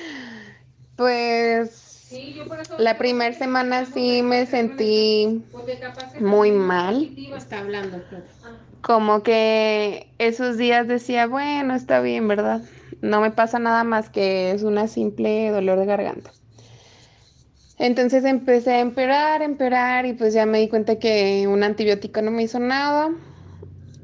pues 0.97 1.91
la 2.79 2.99
primera 2.99 3.35
semana 3.35 3.85
sí 3.85 4.23
me 4.23 4.47
sentí 4.47 5.45
muy 6.19 6.51
mal. 6.51 7.11
Como 8.83 9.23
que 9.23 10.13
esos 10.19 10.57
días 10.57 10.89
decía, 10.89 11.27
bueno, 11.27 11.75
está 11.75 12.01
bien, 12.01 12.27
¿verdad? 12.27 12.63
No 13.03 13.21
me 13.21 13.31
pasa 13.31 13.59
nada 13.59 13.85
más 13.85 14.11
que 14.11 14.51
es 14.53 14.63
una 14.63 14.89
simple 14.89 15.51
dolor 15.51 15.79
de 15.79 15.87
garganta. 15.87 16.33
Entonces 17.79 18.25
empecé 18.25 18.73
a 18.73 18.81
empeorar, 18.81 19.43
empeorar 19.43 20.05
y 20.07 20.13
pues 20.13 20.35
ya 20.35 20.45
me 20.45 20.59
di 20.59 20.69
cuenta 20.69 20.99
que 20.99 21.47
un 21.49 21.63
antibiótico 21.63 22.21
no 22.21 22.31
me 22.31 22.43
hizo 22.43 22.59
nada. 22.59 23.11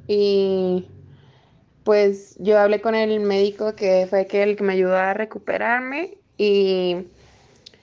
Y 0.07 0.87
pues 1.85 2.37
yo 2.39 2.59
hablé 2.59 2.81
con 2.81 2.95
el 2.95 3.21
médico 3.21 3.75
que 3.77 4.07
fue 4.09 4.27
el 4.31 4.57
que 4.57 4.65
me 4.65 4.73
ayudó 4.73 4.97
a 4.97 5.15
recuperarme 5.15 6.19
y 6.37 6.97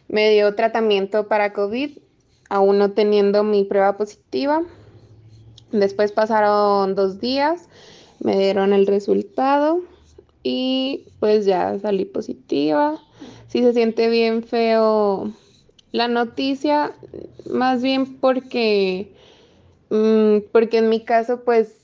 me 0.10 0.30
dio 0.32 0.54
tratamiento 0.56 1.28
para 1.28 1.54
COVID, 1.54 1.98
aún 2.50 2.78
no 2.78 2.92
teniendo 2.92 3.44
mi 3.44 3.64
prueba 3.64 3.98
positiva. 3.98 4.62
Después 5.72 6.12
pasaron 6.12 6.96
dos 6.96 7.20
días, 7.20 7.70
me 8.20 8.38
dieron 8.38 8.74
el 8.74 8.88
resultado 8.88 9.82
y 10.44 11.08
pues 11.20 11.46
ya 11.46 11.80
salí 11.80 12.06
positiva. 12.06 13.00
Sí 13.48 13.62
se 13.62 13.74
siente 13.74 14.10
bien 14.10 14.44
feo 14.44 15.32
la 15.92 16.08
noticia, 16.08 16.92
más 17.50 17.82
bien 17.82 18.18
porque, 18.18 19.14
mm, 19.90 20.50
porque 20.52 20.80
en 20.80 20.90
mi 20.90 21.06
caso 21.06 21.44
pues 21.44 21.83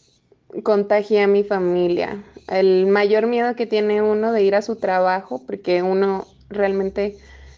contagié 0.64 1.22
a 1.22 1.28
mi 1.28 1.44
familia. 1.44 2.24
El 2.48 2.88
mayor 2.88 3.28
miedo 3.28 3.56
que 3.56 3.68
tiene 3.68 4.02
uno 4.02 4.32
de 4.32 4.44
ir 4.44 4.56
a 4.56 4.62
su 4.62 4.76
trabajo, 4.76 5.42
porque 5.46 5.84
uno 5.84 6.26
realmente 6.50 7.18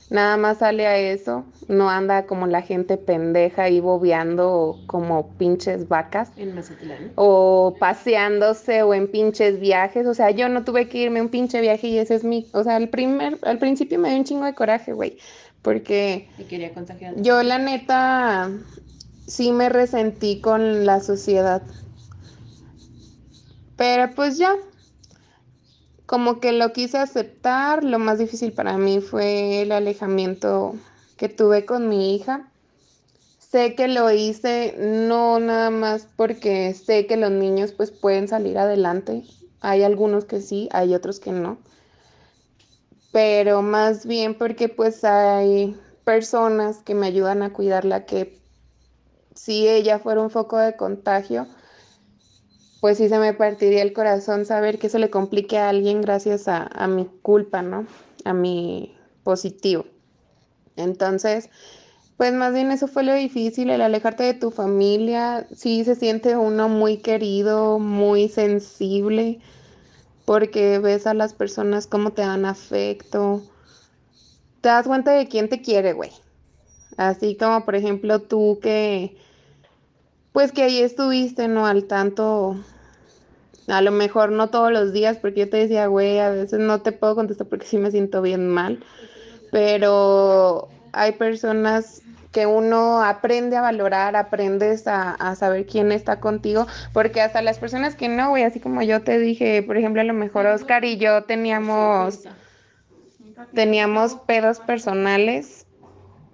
nada 0.09 0.35
más 0.35 0.57
sale 0.57 0.85
a 0.85 0.97
eso, 0.97 1.45
no 1.69 1.89
anda 1.89 2.25
como 2.25 2.45
la 2.45 2.61
gente 2.61 2.97
pendeja 2.97 3.69
y 3.69 3.79
bobeando 3.79 4.77
como 4.85 5.29
pinches 5.37 5.87
vacas. 5.87 6.31
En 6.35 6.53
Mazatlán. 6.53 7.13
O 7.15 7.75
paseándose 7.79 8.83
o 8.83 8.93
en 8.93 9.09
pinches 9.09 9.59
viajes. 9.59 10.05
O 10.05 10.13
sea, 10.13 10.31
yo 10.31 10.49
no 10.49 10.65
tuve 10.65 10.89
que 10.89 10.97
irme 10.99 11.19
a 11.19 11.23
un 11.23 11.29
pinche 11.29 11.61
viaje 11.61 11.87
y 11.87 11.97
ese 11.97 12.15
es 12.15 12.25
mi. 12.25 12.47
O 12.51 12.63
sea, 12.63 12.75
al 12.75 12.89
primer, 12.89 13.39
al 13.43 13.57
principio 13.57 13.97
me 13.97 14.09
dio 14.09 14.17
un 14.17 14.25
chingo 14.25 14.45
de 14.45 14.53
coraje, 14.53 14.91
güey. 14.91 15.17
Porque. 15.61 16.27
quería 16.49 16.73
contagiar. 16.73 17.15
Yo, 17.21 17.41
la 17.41 17.57
neta, 17.57 18.51
sí 19.27 19.53
me 19.53 19.69
resentí 19.69 20.41
con 20.41 20.85
la 20.85 20.99
sociedad 20.99 21.63
pero 23.81 24.11
pues 24.13 24.37
ya, 24.37 24.57
como 26.05 26.39
que 26.39 26.51
lo 26.51 26.71
quise 26.71 26.99
aceptar, 26.99 27.83
lo 27.83 27.97
más 27.97 28.19
difícil 28.19 28.53
para 28.53 28.77
mí 28.77 29.01
fue 29.01 29.63
el 29.63 29.71
alejamiento 29.71 30.75
que 31.17 31.29
tuve 31.29 31.65
con 31.65 31.89
mi 31.89 32.13
hija. 32.13 32.47
Sé 33.39 33.73
que 33.73 33.87
lo 33.87 34.11
hice 34.11 34.75
no 34.77 35.39
nada 35.39 35.71
más 35.71 36.07
porque 36.15 36.75
sé 36.75 37.07
que 37.07 37.17
los 37.17 37.31
niños 37.31 37.71
pues 37.71 37.89
pueden 37.89 38.27
salir 38.27 38.59
adelante. 38.59 39.23
Hay 39.61 39.81
algunos 39.81 40.25
que 40.25 40.41
sí, 40.41 40.69
hay 40.73 40.93
otros 40.93 41.19
que 41.19 41.31
no. 41.31 41.57
Pero 43.11 43.63
más 43.63 44.05
bien 44.05 44.35
porque 44.35 44.69
pues 44.69 45.03
hay 45.03 45.75
personas 46.03 46.83
que 46.83 46.93
me 46.93 47.07
ayudan 47.07 47.41
a 47.41 47.51
cuidarla 47.51 48.05
que 48.05 48.39
si 49.33 49.67
ella 49.67 49.97
fuera 49.97 50.21
un 50.21 50.29
foco 50.29 50.59
de 50.59 50.75
contagio, 50.75 51.47
pues 52.81 52.97
sí 52.97 53.09
se 53.09 53.19
me 53.19 53.33
partiría 53.33 53.83
el 53.83 53.93
corazón 53.93 54.45
saber 54.45 54.79
que 54.79 54.89
se 54.89 54.97
le 54.97 55.11
complique 55.11 55.59
a 55.59 55.69
alguien 55.69 56.01
gracias 56.01 56.47
a, 56.47 56.87
mi 56.87 57.05
culpa, 57.21 57.61
¿no? 57.61 57.85
A 58.25 58.33
mi 58.33 58.97
positivo. 59.23 59.85
Entonces, 60.75 61.51
pues 62.17 62.33
más 62.33 62.53
bien 62.55 62.71
eso 62.71 62.87
fue 62.87 63.03
lo 63.03 63.13
difícil, 63.13 63.69
el 63.69 63.81
alejarte 63.81 64.23
de 64.23 64.33
tu 64.33 64.49
familia. 64.49 65.45
Sí 65.55 65.83
se 65.85 65.93
siente 65.93 66.35
uno 66.35 66.69
muy 66.69 66.97
querido, 66.97 67.77
muy 67.77 68.29
sensible, 68.29 69.39
porque 70.25 70.79
ves 70.79 71.05
a 71.05 71.13
las 71.13 71.35
personas 71.35 71.85
cómo 71.85 72.13
te 72.13 72.23
dan 72.23 72.45
afecto. 72.45 73.43
Te 74.61 74.69
das 74.69 74.87
cuenta 74.87 75.11
de 75.11 75.27
quién 75.27 75.49
te 75.49 75.61
quiere, 75.61 75.93
güey. 75.93 76.11
Así 76.97 77.37
como 77.37 77.63
por 77.63 77.75
ejemplo 77.75 78.23
tú 78.23 78.57
que 78.59 79.15
pues 80.31 80.51
que 80.51 80.63
ahí 80.63 80.81
estuviste, 80.81 81.47
¿no? 81.47 81.65
Al 81.65 81.85
tanto, 81.85 82.55
a 83.67 83.81
lo 83.81 83.91
mejor 83.91 84.31
no 84.31 84.49
todos 84.49 84.71
los 84.71 84.93
días, 84.93 85.17
porque 85.17 85.41
yo 85.41 85.49
te 85.49 85.57
decía, 85.57 85.87
güey, 85.87 86.19
a 86.19 86.29
veces 86.29 86.59
no 86.59 86.81
te 86.81 86.91
puedo 86.91 87.15
contestar 87.15 87.47
porque 87.47 87.65
sí 87.65 87.77
me 87.77 87.91
siento 87.91 88.21
bien 88.21 88.47
mal, 88.47 88.83
pero 89.51 90.69
hay 90.93 91.13
personas 91.13 92.01
que 92.31 92.45
uno 92.45 93.03
aprende 93.03 93.57
a 93.57 93.61
valorar, 93.61 94.15
aprendes 94.15 94.87
a, 94.87 95.11
a, 95.11 95.35
saber 95.35 95.65
quién 95.65 95.91
está 95.91 96.21
contigo, 96.21 96.65
porque 96.93 97.19
hasta 97.19 97.41
las 97.41 97.59
personas 97.59 97.95
que 97.95 98.07
no, 98.07 98.29
güey, 98.29 98.43
así 98.43 98.61
como 98.61 98.81
yo 98.81 99.01
te 99.01 99.19
dije, 99.19 99.61
por 99.63 99.75
ejemplo, 99.75 100.01
a 100.01 100.05
lo 100.05 100.13
mejor 100.13 100.45
Oscar 100.45 100.85
y 100.85 100.95
yo 100.95 101.23
teníamos, 101.23 102.21
teníamos 103.53 104.15
pedos 104.15 104.59
personales 104.59 105.65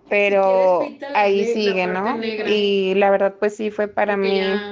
pero 0.08 1.00
ahí 1.13 1.46
sigue, 1.46 1.88
¿no? 1.88 2.28
Y 2.43 2.93
la 2.96 3.10
verdad, 3.12 3.36
pues 3.39 3.56
sí, 3.56 3.72
fue 3.72 3.88
para 3.88 4.17
mí 4.17 4.39
este 4.39 4.67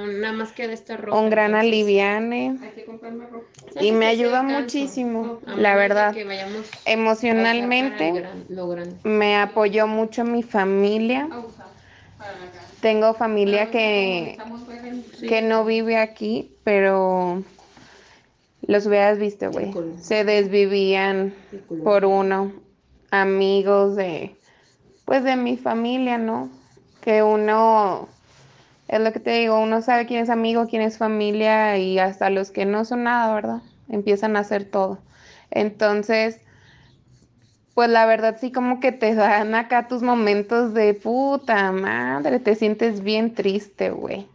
un 1.10 1.30
gran 1.30 1.54
aliviane. 1.54 2.58
y 3.78 3.92
me 3.92 4.06
ayuda 4.06 4.42
muchísimo, 4.42 5.40
la 5.54 5.76
verdad. 5.76 6.22
Emocionalmente 6.84 8.24
me 9.04 9.36
apoyó 9.36 9.86
mucho 9.86 10.24
mi 10.24 10.42
familia. 10.42 11.32
Tengo 12.80 13.14
familia 13.14 13.70
que, 13.70 14.44
que 15.26 15.42
no 15.42 15.64
vive 15.64 15.96
aquí, 15.98 16.58
pero 16.64 17.44
los 18.62 18.86
hubieras 18.86 19.18
visto, 19.18 19.50
güey. 19.50 19.80
Se 19.96 20.24
desvivían 20.24 21.34
por 21.82 22.04
uno, 22.04 22.52
amigos 23.10 23.96
de 23.96 24.36
pues 25.06 25.24
de 25.24 25.36
mi 25.36 25.56
familia, 25.56 26.18
¿no? 26.18 26.50
Que 27.00 27.22
uno, 27.22 28.08
es 28.88 29.00
lo 29.00 29.12
que 29.12 29.20
te 29.20 29.30
digo, 29.30 29.58
uno 29.58 29.80
sabe 29.80 30.04
quién 30.04 30.22
es 30.22 30.28
amigo, 30.28 30.66
quién 30.68 30.82
es 30.82 30.98
familia 30.98 31.78
y 31.78 31.98
hasta 31.98 32.28
los 32.28 32.50
que 32.50 32.66
no 32.66 32.84
son 32.84 33.04
nada, 33.04 33.34
¿verdad? 33.34 33.62
Empiezan 33.88 34.36
a 34.36 34.40
hacer 34.40 34.64
todo. 34.64 34.98
Entonces, 35.50 36.40
pues 37.74 37.88
la 37.88 38.04
verdad 38.04 38.36
sí 38.40 38.50
como 38.50 38.80
que 38.80 38.90
te 38.90 39.14
dan 39.14 39.54
acá 39.54 39.86
tus 39.86 40.02
momentos 40.02 40.74
de 40.74 40.92
puta 40.92 41.70
madre, 41.70 42.40
te 42.40 42.56
sientes 42.56 43.02
bien 43.02 43.32
triste, 43.34 43.90
güey. 43.90 44.26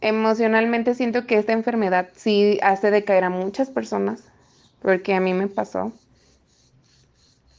Emocionalmente 0.00 0.94
siento 0.94 1.24
que 1.26 1.38
esta 1.38 1.52
enfermedad 1.52 2.08
sí 2.16 2.58
hace 2.62 2.90
decaer 2.90 3.24
a 3.24 3.30
muchas 3.30 3.70
personas, 3.70 4.24
porque 4.82 5.14
a 5.14 5.20
mí 5.20 5.34
me 5.34 5.46
pasó. 5.46 5.92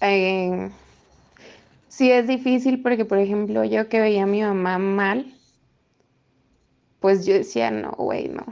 eh, 0.02 0.69
sí 1.99 2.09
es 2.13 2.27
difícil 2.27 2.81
porque, 2.81 3.03
por 3.03 3.17
ejemplo, 3.17 3.65
yo 3.65 3.89
que 3.89 3.99
veía 3.99 4.23
a 4.23 4.25
mi 4.25 4.41
mamá 4.41 4.77
mal, 4.77 5.25
pues 7.01 7.25
yo 7.25 7.33
decía, 7.33 7.71
no, 7.71 7.91
güey, 7.91 8.29
no. 8.29 8.45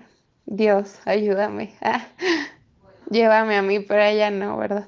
Dios, 0.46 1.00
ayúdame. 1.06 1.74
llévame 3.10 3.56
a 3.56 3.62
mí, 3.62 3.80
pero 3.80 4.04
ella 4.04 4.32
no, 4.32 4.58
¿verdad? 4.58 4.88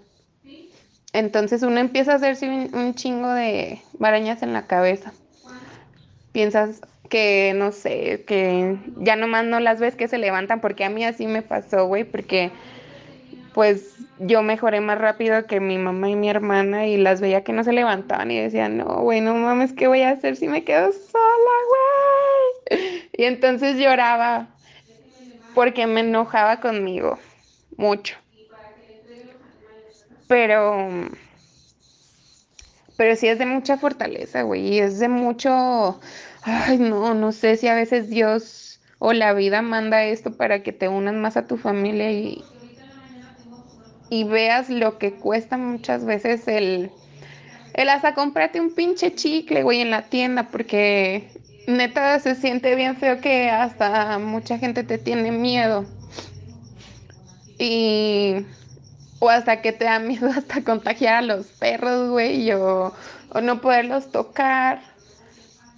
Entonces 1.13 1.63
uno 1.63 1.79
empieza 1.79 2.11
a 2.11 2.15
hacerse 2.15 2.49
un, 2.49 2.93
chingo 2.95 3.29
de 3.29 3.81
marañas 3.97 4.43
en 4.43 4.51
la 4.51 4.67
cabeza. 4.67 5.13
Piensas 6.33 6.81
que, 7.09 7.53
no 7.55 7.71
sé, 7.71 8.25
que 8.27 8.77
ya 8.97 9.15
nomás 9.15 9.45
no 9.45 9.61
las 9.61 9.79
ves 9.79 9.95
que 9.95 10.09
se 10.09 10.17
levantan, 10.17 10.59
porque 10.59 10.83
a 10.83 10.89
mí 10.89 11.05
así 11.05 11.27
me 11.27 11.43
pasó, 11.43 11.87
güey, 11.87 12.03
porque 12.03 12.51
pues 13.59 13.97
yo 14.19 14.41
mejoré 14.41 14.79
más 14.79 14.97
rápido 14.97 15.45
que 15.45 15.59
mi 15.59 15.77
mamá 15.77 16.09
y 16.09 16.15
mi 16.15 16.29
hermana 16.29 16.87
y 16.87 16.95
las 16.95 17.19
veía 17.19 17.43
que 17.43 17.51
no 17.51 17.65
se 17.65 17.73
levantaban 17.73 18.31
y 18.31 18.39
decían, 18.39 18.77
no, 18.77 19.01
güey, 19.01 19.19
no 19.19 19.35
mames, 19.35 19.73
¿qué 19.73 19.89
voy 19.89 20.01
a 20.01 20.11
hacer 20.11 20.37
si 20.37 20.47
me 20.47 20.63
quedo 20.63 20.93
sola, 20.93 21.55
güey? 22.69 23.09
Y 23.11 23.25
entonces 23.25 23.75
lloraba 23.75 24.47
porque 25.53 25.87
me 25.87 25.99
enojaba 25.99 26.61
conmigo 26.61 27.19
mucho. 27.75 28.15
Pero, 30.27 31.09
pero 32.95 33.17
sí 33.17 33.27
es 33.27 33.39
de 33.39 33.45
mucha 33.45 33.77
fortaleza, 33.77 34.43
güey, 34.43 34.75
y 34.75 34.79
es 34.79 34.99
de 34.99 35.09
mucho, 35.09 35.99
ay, 36.43 36.77
no, 36.77 37.13
no 37.13 37.33
sé 37.33 37.57
si 37.57 37.67
a 37.67 37.75
veces 37.75 38.07
Dios 38.09 38.79
o 38.99 39.11
la 39.11 39.33
vida 39.33 39.61
manda 39.61 40.05
esto 40.05 40.37
para 40.37 40.63
que 40.63 40.71
te 40.71 40.87
unas 40.87 41.15
más 41.15 41.35
a 41.35 41.45
tu 41.45 41.57
familia 41.57 42.09
y, 42.13 42.49
y 44.09 44.23
veas 44.23 44.69
lo 44.69 44.97
que 44.97 45.13
cuesta 45.13 45.57
muchas 45.57 46.05
veces 46.05 46.47
el, 46.47 46.91
el 47.73 47.89
hasta 47.89 48.13
comprarte 48.13 48.59
un 48.59 48.73
pinche 48.73 49.13
chicle, 49.13 49.63
güey, 49.63 49.81
en 49.81 49.91
la 49.91 50.03
tienda, 50.03 50.49
porque 50.49 51.29
neta 51.67 52.19
se 52.19 52.35
siente 52.35 52.75
bien 52.75 52.97
feo 52.97 53.21
que 53.21 53.49
hasta 53.49 54.17
mucha 54.19 54.57
gente 54.57 54.83
te 54.83 54.97
tiene 54.97 55.31
miedo. 55.31 55.85
Y 57.57 58.45
o 59.19 59.29
hasta 59.29 59.61
que 59.61 59.73
te 59.73 59.85
da 59.85 59.99
miedo 59.99 60.29
hasta 60.35 60.63
contagiar 60.63 61.15
a 61.15 61.21
los 61.21 61.47
perros, 61.47 62.09
güey, 62.09 62.51
o, 62.53 62.93
o 63.29 63.41
no 63.41 63.61
poderlos 63.61 64.11
tocar, 64.11 64.81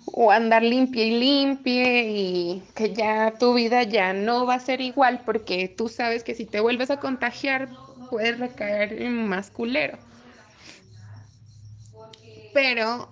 o 0.05 0.31
andar 0.31 0.63
limpia 0.63 1.05
y 1.05 1.19
limpia 1.19 2.03
y 2.03 2.63
que 2.75 2.93
ya 2.93 3.33
tu 3.39 3.53
vida 3.53 3.83
ya 3.83 4.13
no 4.13 4.45
va 4.45 4.55
a 4.55 4.59
ser 4.59 4.81
igual 4.81 5.21
porque 5.25 5.67
tú 5.67 5.87
sabes 5.87 6.23
que 6.23 6.35
si 6.35 6.45
te 6.45 6.59
vuelves 6.59 6.91
a 6.91 6.99
contagiar 6.99 7.69
puedes 8.11 8.37
recaer 8.37 9.01
en 9.01 9.27
más 9.27 9.49
culero. 9.49 9.97
Pero 12.53 13.09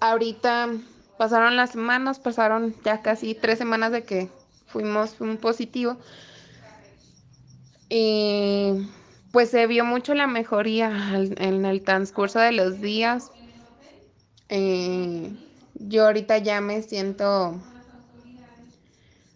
ahorita 0.00 0.68
pasaron 1.16 1.56
las 1.56 1.70
semanas, 1.70 2.18
pasaron 2.18 2.74
ya 2.84 3.00
casi 3.00 3.34
tres 3.34 3.58
semanas 3.58 3.92
de 3.92 4.02
que 4.02 4.28
fuimos 4.66 5.20
un 5.20 5.38
positivo. 5.38 5.96
Y 7.88 8.88
pues 9.30 9.50
se 9.50 9.66
vio 9.68 9.84
mucho 9.84 10.14
la 10.14 10.26
mejoría 10.26 10.90
en 11.14 11.64
el 11.64 11.82
transcurso 11.82 12.40
de 12.40 12.52
los 12.52 12.80
días. 12.80 13.30
Eh, 14.48 15.30
yo 15.74 16.06
ahorita 16.06 16.38
ya 16.38 16.60
me 16.60 16.82
siento 16.82 17.54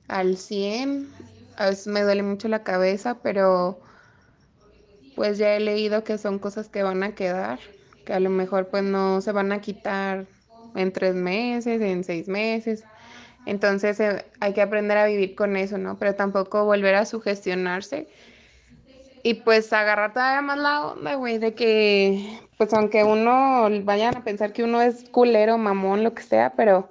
al 0.08 0.36
100. 0.36 1.08
A 1.56 1.66
veces 1.66 1.86
me 1.86 2.02
duele 2.02 2.24
mucho 2.24 2.48
la 2.48 2.64
cabeza, 2.64 3.18
pero 3.22 3.78
pues 5.14 5.38
ya 5.38 5.56
he 5.56 5.60
leído 5.60 6.04
que 6.04 6.18
son 6.18 6.38
cosas 6.38 6.68
que 6.68 6.82
van 6.82 7.02
a 7.02 7.14
quedar, 7.14 7.60
que 8.04 8.12
a 8.14 8.20
lo 8.20 8.30
mejor 8.30 8.70
pues 8.70 8.82
no 8.84 9.20
se 9.20 9.32
van 9.32 9.52
a 9.52 9.60
quitar 9.60 10.28
en 10.74 10.92
tres 10.92 11.14
meses, 11.14 11.80
en 11.82 12.04
seis 12.04 12.28
meses. 12.28 12.86
Entonces 13.46 14.00
eh, 14.00 14.26
hay 14.40 14.54
que 14.54 14.62
aprender 14.62 14.98
a 14.98 15.06
vivir 15.06 15.34
con 15.34 15.56
eso, 15.56 15.78
¿no? 15.78 15.98
Pero 15.98 16.16
tampoco 16.16 16.64
volver 16.64 16.94
a 16.96 17.06
sugestionarse 17.06 18.08
y 19.22 19.34
pues 19.34 19.72
agarrar 19.72 20.12
todavía 20.12 20.42
más 20.42 20.58
la 20.58 20.86
onda, 20.86 21.14
güey, 21.14 21.38
de 21.38 21.54
que, 21.54 22.40
pues 22.56 22.72
aunque 22.74 23.04
uno 23.04 23.68
vayan 23.84 24.16
a 24.16 24.24
pensar 24.24 24.52
que 24.52 24.64
uno 24.64 24.82
es 24.82 25.04
culero, 25.10 25.58
mamón, 25.58 26.02
lo 26.04 26.14
que 26.14 26.22
sea, 26.22 26.54
pero 26.56 26.90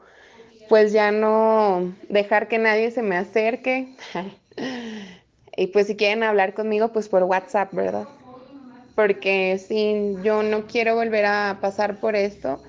pues 0.68 0.94
ya 0.94 1.12
no 1.12 1.96
dejar 2.10 2.48
que 2.50 2.60
nadie 2.60 2.92
se 2.92 3.04
me 3.04 3.18
acerque. 3.18 3.96
y 5.58 5.68
pues 5.68 5.88
si 5.88 5.96
quieren 5.98 6.24
hablar 6.24 6.54
conmigo, 6.54 6.92
pues 6.92 7.10
por 7.10 7.24
WhatsApp, 7.24 7.74
¿verdad? 7.74 8.10
Porque 8.96 9.58
si 9.60 10.18
yo 10.22 10.44
no 10.44 10.68
quiero 10.68 10.96
volver 10.96 11.26
a 11.26 11.60
pasar 11.62 12.00
por 12.00 12.16
esto. 12.16 12.64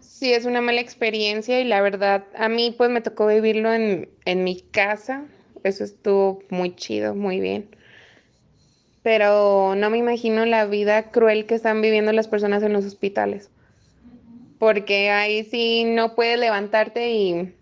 Sí, 0.00 0.32
es 0.34 0.44
una 0.44 0.60
mala 0.60 0.80
experiencia 0.80 1.60
y 1.60 1.64
la 1.64 1.80
verdad, 1.80 2.26
a 2.34 2.48
mí 2.48 2.74
pues 2.76 2.90
me 2.90 3.00
tocó 3.00 3.26
vivirlo 3.26 3.72
en, 3.72 4.10
en 4.24 4.44
mi 4.44 4.60
casa, 4.60 5.28
eso 5.64 5.84
estuvo 5.84 6.40
muy 6.50 6.74
chido, 6.76 7.14
muy 7.14 7.40
bien. 7.40 7.70
Pero 9.02 9.74
no 9.76 9.90
me 9.90 9.98
imagino 9.98 10.44
la 10.44 10.66
vida 10.66 11.12
cruel 11.12 11.46
que 11.46 11.54
están 11.54 11.80
viviendo 11.82 12.10
las 12.12 12.26
personas 12.26 12.64
en 12.64 12.72
los 12.72 12.84
hospitales. 12.84 13.52
Porque 14.58 15.10
ahí 15.10 15.44
sí 15.44 15.84
no 15.84 16.14
puedes 16.14 16.38
levantarte 16.38 17.10
y... 17.12 17.54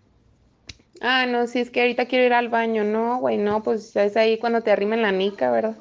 Ah, 1.00 1.26
no, 1.26 1.46
si 1.46 1.60
es 1.60 1.70
que 1.70 1.80
ahorita 1.80 2.06
quiero 2.06 2.26
ir 2.26 2.32
al 2.34 2.48
baño. 2.48 2.84
No, 2.84 3.18
güey, 3.18 3.38
no, 3.38 3.62
pues 3.62 3.94
es 3.96 4.16
ahí 4.16 4.38
cuando 4.38 4.62
te 4.62 4.70
arrimen 4.70 5.02
la 5.02 5.12
nica, 5.12 5.50
¿verdad? 5.50 5.76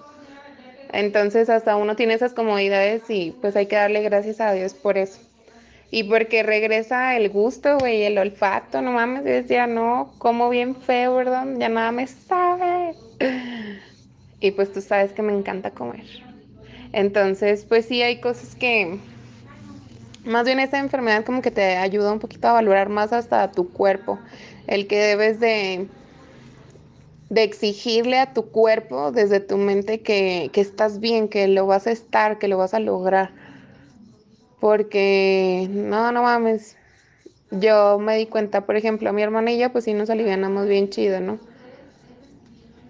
Entonces 0.89 1.49
hasta 1.49 1.75
uno 1.77 1.95
tiene 1.95 2.15
esas 2.15 2.33
comodidades 2.33 3.09
y 3.09 3.31
pues 3.41 3.55
hay 3.55 3.67
que 3.67 3.75
darle 3.77 4.01
gracias 4.03 4.41
a 4.41 4.53
Dios 4.53 4.73
por 4.75 4.97
eso. 4.97 5.21
Y 5.91 6.03
porque 6.05 6.43
regresa 6.43 7.17
el 7.17 7.29
gusto, 7.29 7.77
güey, 7.79 8.03
el 8.03 8.17
olfato, 8.17 8.81
no 8.81 8.91
mames, 8.93 9.23
yo 9.25 9.31
decía, 9.31 9.67
no, 9.67 10.15
como 10.19 10.49
bien 10.49 10.75
feo, 10.75 11.15
¿verdad? 11.15 11.45
Ya 11.59 11.69
nada 11.69 11.91
me 11.91 12.07
sabe. 12.07 12.95
Y 14.41 14.51
pues 14.51 14.71
tú 14.71 14.81
sabes 14.81 15.13
que 15.13 15.21
me 15.21 15.33
encanta 15.33 15.71
comer. 15.73 16.05
Entonces, 16.93 17.65
pues 17.65 17.85
sí 17.87 18.01
hay 18.03 18.19
cosas 18.21 18.55
que, 18.55 18.99
más 20.23 20.45
bien 20.45 20.59
esta 20.59 20.79
enfermedad 20.79 21.25
como 21.25 21.41
que 21.41 21.51
te 21.51 21.77
ayuda 21.77 22.11
un 22.13 22.19
poquito 22.19 22.47
a 22.47 22.53
valorar 22.53 22.89
más 22.89 23.13
hasta 23.13 23.51
tu 23.51 23.71
cuerpo. 23.71 24.23
El 24.69 24.85
que 24.85 24.99
debes 24.99 25.39
de, 25.39 25.87
de 27.31 27.43
exigirle 27.43 28.19
a 28.19 28.33
tu 28.33 28.51
cuerpo 28.51 29.11
desde 29.11 29.39
tu 29.39 29.57
mente 29.57 30.01
que, 30.01 30.51
que 30.53 30.61
estás 30.61 30.99
bien, 30.99 31.27
que 31.27 31.47
lo 31.47 31.65
vas 31.65 31.87
a 31.87 31.91
estar, 31.91 32.37
que 32.37 32.47
lo 32.47 32.59
vas 32.59 32.75
a 32.75 32.79
lograr. 32.79 33.31
Porque, 34.59 35.67
no, 35.71 36.11
no 36.11 36.21
mames. 36.21 36.77
Yo 37.49 37.97
me 37.97 38.15
di 38.15 38.27
cuenta, 38.27 38.67
por 38.67 38.75
ejemplo, 38.75 39.09
a 39.09 39.13
mi 39.13 39.23
hermana 39.23 39.51
y 39.51 39.57
yo, 39.57 39.71
pues 39.71 39.85
sí 39.85 39.95
nos 39.95 40.11
alivianamos 40.11 40.67
bien 40.67 40.91
chido, 40.91 41.19
¿no? 41.19 41.39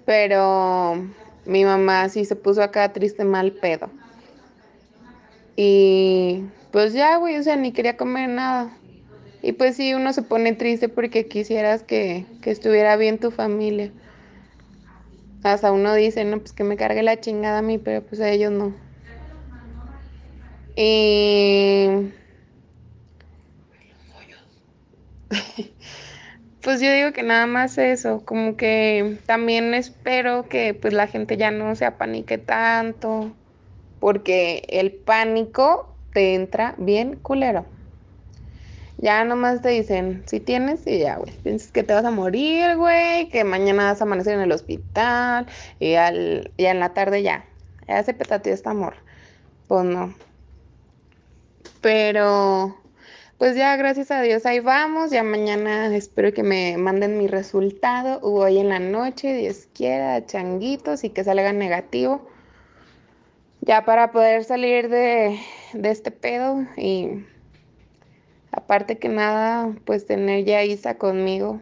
Pero 0.06 0.98
mi 1.46 1.63
mamá 1.63 2.10
sí 2.10 2.26
se 2.26 2.36
puso 2.36 2.62
acá 2.62 2.92
triste 2.92 3.24
mal 3.24 3.54
pedo. 3.54 3.89
Y 5.56 6.44
pues 6.74 6.92
ya, 6.92 7.15
güey, 7.15 7.38
o 7.38 7.44
sea, 7.44 7.56
ni 7.56 7.72
quería 7.72 7.96
comer 7.96 8.28
nada. 8.28 8.79
Y 9.41 9.54
pues 9.54 9.75
sí, 9.75 9.93
uno 9.93 10.13
se 10.13 10.21
pone 10.23 10.54
triste 10.54 10.89
porque 10.89 11.28
quisieras 11.28 11.84
que, 11.84 12.25
que 12.41 12.52
estuviera 12.52 12.95
bien 12.97 13.19
tu 13.19 13.32
familia. 13.32 13.93
Hasta 15.43 15.73
uno 15.73 15.93
dice, 15.95 16.23
no, 16.23 16.39
pues 16.39 16.54
que 16.54 16.63
me 16.63 16.78
cargue 16.78 17.04
la 17.04 17.19
chingada 17.19 17.60
a 17.60 17.62
mí, 17.62 17.78
pero 17.78 18.06
pues 18.06 18.21
a 18.21 18.30
ellos 18.32 18.52
no. 18.54 18.73
Y... 20.75 22.13
Pues 26.62 26.82
yo 26.82 26.91
digo 26.91 27.13
que 27.13 27.23
nada 27.23 27.47
más 27.47 27.78
eso, 27.78 28.25
como 28.25 28.58
que 28.58 29.21
también 29.28 29.73
espero 29.73 30.49
que 30.49 30.73
pues 30.73 30.93
la 30.93 31.08
gente 31.08 31.38
ya 31.38 31.52
no 31.52 31.75
se 31.75 31.86
apanique 31.86 32.38
tanto, 32.38 33.38
porque 33.99 34.63
el 34.69 34.93
pánico 34.95 35.99
te 36.13 36.36
entra 36.36 36.75
bien 36.80 37.17
culero. 37.17 37.67
Ya 39.02 39.24
nomás 39.24 39.62
te 39.62 39.70
dicen, 39.70 40.24
si 40.28 40.42
tienes 40.42 40.86
y 40.86 41.00
ya, 41.00 41.16
güey, 41.16 41.32
piensas 41.42 41.72
que 41.72 41.84
te 41.84 41.94
vas 41.94 42.04
a 42.04 42.12
morir, 42.12 42.76
güey, 42.76 43.30
que 43.30 43.46
mañana 43.46 43.86
vas 43.86 44.02
a 44.02 44.04
amanecer 44.04 44.34
en 44.34 44.42
el 44.42 44.52
hospital 44.52 45.48
y, 45.80 45.94
al, 45.94 46.52
y 46.58 46.66
en 46.66 46.82
la 46.82 46.94
tarde 46.94 47.24
ya, 47.24 47.46
ya 47.88 48.04
se 48.04 48.14
petateó 48.14 48.54
esta 48.54 48.72
amor. 48.72 48.96
Pues 49.70 49.86
no, 49.86 50.14
pero 51.80 52.76
pues 53.38 53.56
ya 53.56 53.78
gracias 53.78 54.12
a 54.12 54.22
Dios 54.22 54.46
ahí 54.46 54.60
vamos. 54.60 55.12
Ya 55.12 55.24
mañana 55.24 55.96
espero 55.96 56.34
que 56.34 56.44
me 56.44 56.76
manden 56.78 57.18
mi 57.18 57.28
resultado. 57.28 58.20
Hoy 58.22 58.58
en 58.58 58.68
la 58.68 58.80
noche, 58.80 59.34
Dios 59.34 59.70
quiera, 59.74 60.26
changuitos 60.26 61.06
y 61.06 61.10
que 61.10 61.24
salga 61.24 61.54
negativo. 61.54 62.28
Ya 63.62 63.86
para 63.86 64.12
poder 64.12 64.44
salir 64.44 64.90
de, 64.90 65.40
de 65.74 65.90
este 65.90 66.12
pedo 66.12 66.66
y 66.76 67.26
aparte 68.52 68.98
que 68.98 69.10
nada, 69.10 69.74
pues 69.86 70.06
tener 70.06 70.46
ya 70.46 70.64
Isa 70.64 70.98
conmigo. 70.98 71.62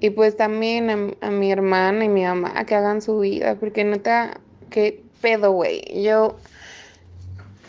Y 0.00 0.10
pues 0.10 0.36
también 0.36 1.16
a, 1.20 1.30
mi 1.30 1.50
hermana 1.50 2.04
y 2.04 2.08
mi 2.08 2.22
mamá 2.22 2.64
que 2.66 2.74
hagan 2.74 3.00
su 3.00 3.20
vida, 3.20 3.56
porque 3.56 3.82
neta, 3.84 4.40
qué 4.68 5.02
pedo, 5.22 5.52
güey. 5.52 6.02
Yo 6.02 6.36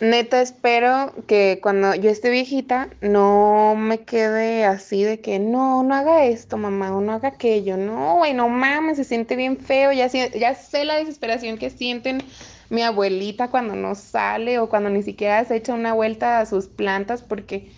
neta 0.00 0.42
espero 0.42 1.12
que 1.26 1.58
cuando 1.62 1.94
yo 1.94 2.10
esté 2.10 2.30
viejita 2.30 2.88
no 3.00 3.74
me 3.76 4.00
quede 4.00 4.64
así 4.64 5.02
de 5.02 5.20
que 5.20 5.38
no, 5.38 5.82
no 5.82 5.94
haga 5.94 6.26
esto, 6.26 6.58
mamá, 6.58 6.94
o 6.94 7.00
no 7.00 7.12
haga 7.12 7.28
aquello. 7.28 7.78
No, 7.78 8.16
güey, 8.16 8.34
no 8.34 8.48
mames, 8.50 8.98
se 8.98 9.04
siente 9.04 9.34
bien 9.34 9.56
feo. 9.56 9.92
Ya 9.92 10.08
sé 10.08 10.84
la 10.84 10.96
desesperación 10.96 11.56
que 11.56 11.70
sienten 11.70 12.22
mi 12.70 12.82
abuelita 12.82 13.50
cuando 13.50 13.74
no 13.74 13.94
sale 13.94 14.58
o 14.58 14.68
cuando 14.68 14.90
ni 14.90 15.02
siquiera 15.02 15.44
se 15.44 15.56
echa 15.56 15.74
una 15.74 15.94
vuelta 15.94 16.40
a 16.40 16.46
sus 16.46 16.66
plantas 16.66 17.22
porque 17.22 17.70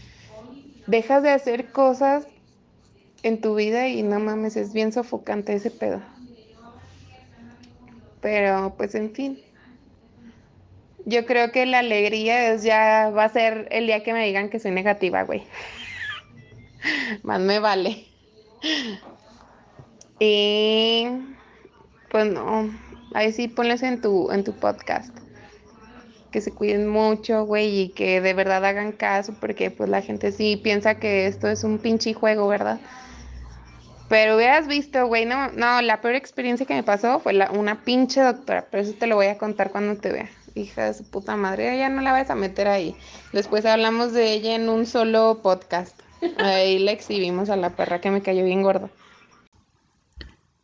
dejas 0.87 1.22
de 1.22 1.31
hacer 1.31 1.72
cosas 1.72 2.26
en 3.22 3.40
tu 3.40 3.55
vida 3.55 3.88
y 3.88 4.03
no 4.03 4.18
mames, 4.20 4.57
es 4.57 4.72
bien 4.72 4.92
sofocante 4.92 5.55
ese 5.55 5.70
pedo. 5.70 6.00
Pero 8.20 8.74
pues 8.76 8.94
en 8.94 9.14
fin. 9.14 9.38
Yo 11.07 11.24
creo 11.26 11.50
que 11.50 11.64
la 11.66 11.79
alegría 11.79 12.53
es 12.53 12.62
ya 12.62 13.11
va 13.11 13.24
a 13.24 13.29
ser 13.29 13.68
el 13.70 13.87
día 13.87 14.03
que 14.03 14.12
me 14.12 14.24
digan 14.26 14.50
que 14.50 14.59
soy 14.61 14.70
negativa, 14.70 15.22
güey. 15.22 15.44
Más 17.22 17.40
me 17.40 17.59
vale. 17.59 18.07
Y 20.18 21.07
pues 22.09 22.26
no, 22.26 22.70
ahí 23.14 23.33
sí 23.33 23.49
ponles 23.49 23.83
en 23.83 24.01
tu 24.01 24.31
en 24.31 24.44
tu 24.44 24.53
podcast. 24.53 25.16
Que 26.31 26.40
se 26.40 26.53
cuiden 26.53 26.88
mucho, 26.88 27.44
güey, 27.44 27.81
y 27.81 27.88
que 27.88 28.20
de 28.20 28.35
verdad 28.35 28.64
hagan 28.64 28.92
caso 28.92 29.35
porque 29.40 29.70
pues 29.70 29.88
la 29.88 30.01
gente 30.01 30.31
sí 30.31 30.57
piensa 30.57 30.94
que 30.96 31.27
esto 31.27 31.49
es 31.49 31.64
un 31.64 31.79
pinche 31.79 32.14
juego, 32.14 32.46
¿verdad? 32.46 32.79
Pero 34.11 34.35
hubieras 34.35 34.66
visto, 34.66 35.07
güey, 35.07 35.25
no, 35.25 35.53
no, 35.53 35.81
la 35.83 36.01
peor 36.01 36.16
experiencia 36.16 36.66
que 36.66 36.75
me 36.75 36.83
pasó 36.83 37.20
fue 37.20 37.33
la, 37.33 37.53
una 37.53 37.85
pinche 37.85 38.20
doctora, 38.20 38.66
pero 38.68 38.83
eso 38.83 38.92
te 38.94 39.07
lo 39.07 39.14
voy 39.14 39.27
a 39.27 39.38
contar 39.38 39.70
cuando 39.70 40.01
te 40.01 40.11
vea. 40.11 40.29
Hija 40.57 40.87
de 40.87 40.94
su 40.94 41.09
puta 41.09 41.37
madre, 41.37 41.79
ya 41.79 41.88
no 41.88 42.03
la 42.03 42.11
vas 42.11 42.29
a 42.29 42.35
meter 42.35 42.66
ahí. 42.66 42.96
Después 43.33 43.64
hablamos 43.66 44.12
de 44.12 44.33
ella 44.33 44.57
en 44.57 44.68
un 44.68 44.85
solo 44.87 45.38
podcast. 45.44 45.96
Ahí 46.38 46.81
le 46.81 46.90
exhibimos 46.90 47.51
a 47.51 47.57
la 47.57 47.70
perra 47.70 48.01
que 48.01 48.11
me 48.11 48.20
cayó 48.20 48.44
bien 48.44 48.62
gordo. 48.62 48.90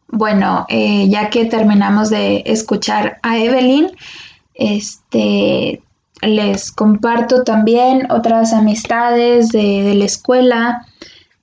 Bueno, 0.09 0.67
eh, 0.69 1.09
ya 1.09 1.31
que 1.31 1.47
terminamos 1.47 2.11
de 2.11 2.43
escuchar 2.47 3.19
a 3.23 3.39
Evelyn, 3.39 3.91
este, 4.55 5.83
les 6.23 6.73
comparto 6.73 7.43
también 7.43 8.11
otras 8.11 8.53
amistades 8.53 9.49
de, 9.49 9.95
la 9.95 10.05
escuela, 10.05 10.87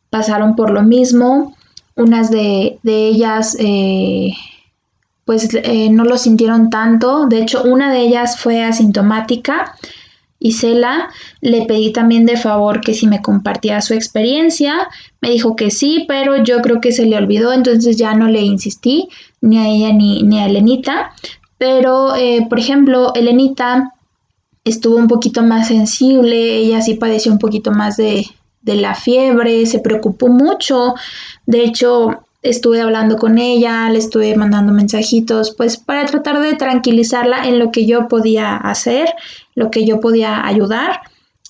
pasaron 0.09 0.55
por 0.55 0.71
lo 0.71 0.81
mismo 0.83 1.55
unas 1.95 2.31
de, 2.31 2.79
ellas 2.83 3.55
eh, 3.59 4.33
pues 5.25 5.49
eh, 5.53 5.89
no 5.89 6.03
lo 6.05 6.17
sintieron 6.17 6.69
tanto. 6.69 7.27
De 7.27 7.39
hecho, 7.39 7.63
una 7.63 7.91
de 7.91 7.99
ellas 7.99 8.39
fue 8.39 8.63
asintomática. 8.63 9.75
Y 10.43 10.51
Cela 10.51 11.09
le 11.39 11.65
pedí 11.65 11.93
también 11.93 12.25
de 12.25 12.35
favor 12.35 12.81
que 12.81 12.93
si 12.93 13.07
me 13.07 13.21
compartía 13.21 13.79
su 13.79 13.93
experiencia. 13.93 14.89
Me 15.21 15.29
dijo 15.29 15.55
que 15.55 15.71
sí, 15.71 16.03
pero 16.05 16.43
yo 16.43 16.61
creo 16.61 16.81
que 16.81 16.91
se 16.91 17.05
le 17.05 17.15
olvidó, 17.15 17.53
entonces 17.53 17.95
ya 17.95 18.13
no 18.13 18.27
le 18.27 18.41
insistí 18.41 19.07
ni 19.39 19.57
a 19.57 19.69
ella 19.69 19.93
ni, 19.93 20.21
ni 20.23 20.39
a 20.39 20.47
Elenita. 20.47 21.11
Pero, 21.57 22.13
eh, 22.17 22.45
por 22.49 22.59
ejemplo, 22.59 23.13
Elenita 23.15 23.93
estuvo 24.65 24.97
un 24.97 25.07
poquito 25.07 25.43
más 25.43 25.69
sensible, 25.69 26.57
ella 26.57 26.81
sí 26.81 26.95
padeció 26.95 27.31
un 27.31 27.39
poquito 27.39 27.71
más 27.71 27.95
de, 27.95 28.25
de 28.61 28.75
la 28.75 28.95
fiebre, 28.95 29.65
se 29.65 29.79
preocupó 29.79 30.27
mucho. 30.27 30.93
De 31.45 31.63
hecho, 31.63 32.25
estuve 32.41 32.81
hablando 32.81 33.15
con 33.15 33.37
ella, 33.37 33.89
le 33.89 33.99
estuve 33.99 34.35
mandando 34.35 34.73
mensajitos, 34.73 35.55
pues 35.55 35.77
para 35.77 36.05
tratar 36.05 36.41
de 36.41 36.55
tranquilizarla 36.55 37.47
en 37.47 37.57
lo 37.57 37.71
que 37.71 37.85
yo 37.85 38.09
podía 38.09 38.57
hacer, 38.57 39.07
lo 39.55 39.71
que 39.71 39.85
yo 39.85 39.99
podía 39.99 40.45
ayudar. 40.45 41.01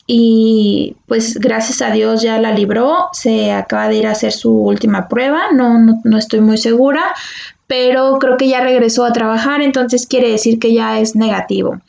Y 0.05 0.97
pues 1.07 1.39
gracias 1.39 1.81
a 1.81 1.91
Dios 1.91 2.21
ya 2.21 2.37
la 2.37 2.51
libró, 2.51 3.07
se 3.13 3.53
acaba 3.53 3.87
de 3.87 3.95
ir 3.95 4.07
a 4.07 4.11
hacer 4.11 4.33
su 4.33 4.51
última 4.53 5.07
prueba, 5.07 5.51
no, 5.53 6.01
no, 6.03 6.17
estoy 6.17 6.41
muy 6.41 6.57
segura, 6.57 7.13
pero 7.67 8.19
creo 8.19 8.35
que 8.35 8.49
ya 8.49 8.59
regresó 8.59 9.05
a 9.05 9.13
trabajar, 9.13 9.61
entonces 9.61 10.05
quiere 10.05 10.29
decir 10.29 10.59
que 10.59 10.73
ya 10.73 10.99
es 10.99 11.15
negativo. 11.15 11.79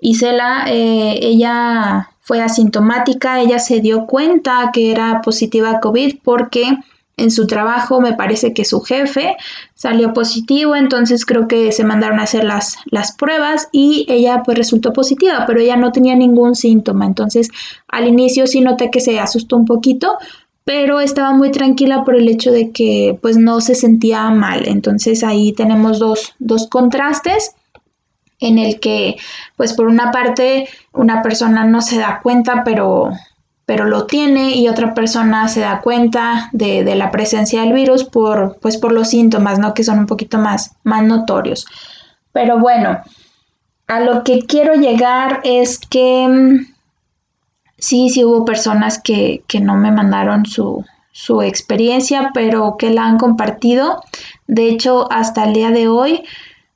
Y 0.00 0.14
Cela, 0.14 0.66
eh, 0.68 1.18
ella 1.20 2.10
fue 2.20 2.40
asintomática, 2.40 3.40
ella 3.40 3.58
se 3.58 3.80
dio 3.80 4.06
cuenta 4.06 4.70
que 4.72 4.92
era 4.92 5.20
positiva 5.20 5.70
a 5.70 5.80
COVID 5.80 6.18
porque 6.22 6.78
en 7.16 7.30
su 7.30 7.46
trabajo 7.46 8.00
me 8.00 8.14
parece 8.14 8.52
que 8.52 8.64
su 8.64 8.80
jefe 8.80 9.36
salió 9.74 10.12
positivo, 10.12 10.74
entonces 10.74 11.24
creo 11.24 11.46
que 11.46 11.70
se 11.72 11.84
mandaron 11.84 12.18
a 12.18 12.24
hacer 12.24 12.44
las, 12.44 12.76
las 12.86 13.12
pruebas 13.12 13.68
y 13.72 14.06
ella 14.08 14.42
pues 14.44 14.58
resultó 14.58 14.92
positiva, 14.92 15.44
pero 15.46 15.60
ella 15.60 15.76
no 15.76 15.92
tenía 15.92 16.16
ningún 16.16 16.54
síntoma, 16.54 17.06
entonces 17.06 17.48
al 17.88 18.08
inicio 18.08 18.46
sí 18.46 18.60
noté 18.60 18.90
que 18.90 19.00
se 19.00 19.20
asustó 19.20 19.56
un 19.56 19.64
poquito, 19.64 20.18
pero 20.64 21.00
estaba 21.00 21.32
muy 21.32 21.50
tranquila 21.50 22.04
por 22.04 22.16
el 22.16 22.28
hecho 22.28 22.50
de 22.50 22.70
que 22.70 23.18
pues 23.20 23.36
no 23.36 23.60
se 23.60 23.74
sentía 23.74 24.28
mal, 24.30 24.66
entonces 24.66 25.22
ahí 25.22 25.52
tenemos 25.52 25.98
dos, 25.98 26.32
dos 26.38 26.66
contrastes 26.68 27.54
en 28.40 28.58
el 28.58 28.80
que, 28.80 29.16
pues 29.56 29.72
por 29.72 29.86
una 29.86 30.10
parte, 30.10 30.68
una 30.92 31.22
persona 31.22 31.64
no 31.64 31.80
se 31.80 31.98
da 31.98 32.20
cuenta, 32.22 32.62
pero, 32.64 33.10
pero 33.66 33.86
lo 33.86 34.06
tiene 34.06 34.56
y 34.56 34.68
otra 34.68 34.94
persona 34.94 35.48
se 35.48 35.60
da 35.60 35.80
cuenta 35.80 36.50
de, 36.52 36.84
de, 36.84 36.94
la 36.94 37.10
presencia 37.10 37.62
del 37.62 37.72
virus 37.72 38.04
por, 38.04 38.58
pues 38.60 38.76
por 38.76 38.92
los 38.92 39.08
síntomas, 39.08 39.58
¿no? 39.58 39.74
Que 39.74 39.84
son 39.84 40.00
un 40.00 40.06
poquito 40.06 40.38
más, 40.38 40.76
más 40.84 41.02
notorios. 41.02 41.66
Pero 42.32 42.58
bueno, 42.58 43.00
a 43.86 44.00
lo 44.00 44.22
que 44.24 44.40
quiero 44.40 44.74
llegar 44.74 45.40
es 45.44 45.78
que 45.78 46.28
mm, 46.28 46.74
sí, 47.78 48.10
sí 48.10 48.24
hubo 48.24 48.44
personas 48.44 49.00
que, 49.00 49.42
que 49.46 49.60
no 49.60 49.76
me 49.76 49.92
mandaron 49.92 50.44
su, 50.44 50.84
su 51.12 51.42
experiencia, 51.42 52.32
pero 52.34 52.76
que 52.76 52.90
la 52.90 53.04
han 53.04 53.18
compartido. 53.18 54.02
De 54.46 54.68
hecho, 54.68 55.10
hasta 55.10 55.44
el 55.44 55.54
día 55.54 55.70
de 55.70 55.88
hoy, 55.88 56.24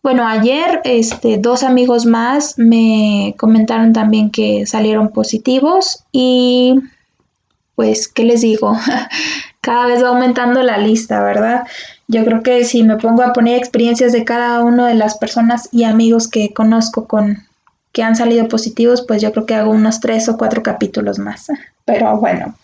bueno, 0.08 0.26
ayer 0.26 0.80
este, 0.84 1.36
dos 1.36 1.62
amigos 1.62 2.06
más 2.06 2.54
me 2.56 3.34
comentaron 3.36 3.92
también 3.92 4.30
que 4.30 4.64
salieron 4.64 5.10
positivos 5.10 6.02
y 6.12 6.76
pues, 7.74 8.08
¿qué 8.08 8.24
les 8.24 8.40
digo? 8.40 8.74
cada 9.60 9.84
vez 9.84 10.02
va 10.02 10.08
aumentando 10.08 10.62
la 10.62 10.78
lista, 10.78 11.22
¿verdad? 11.22 11.66
Yo 12.06 12.24
creo 12.24 12.42
que 12.42 12.64
si 12.64 12.84
me 12.84 12.96
pongo 12.96 13.22
a 13.22 13.34
poner 13.34 13.58
experiencias 13.58 14.12
de 14.12 14.24
cada 14.24 14.64
una 14.64 14.88
de 14.88 14.94
las 14.94 15.18
personas 15.18 15.68
y 15.72 15.84
amigos 15.84 16.26
que 16.26 16.54
conozco 16.54 17.06
con 17.06 17.46
que 17.92 18.02
han 18.02 18.16
salido 18.16 18.48
positivos, 18.48 19.04
pues 19.06 19.22
yo 19.22 19.32
creo 19.32 19.46
que 19.46 19.54
hago 19.54 19.70
unos 19.70 20.00
tres 20.00 20.28
o 20.28 20.36
cuatro 20.36 20.62
capítulos 20.62 21.18
más. 21.18 21.48
Pero 21.84 22.18
bueno, 22.18 22.54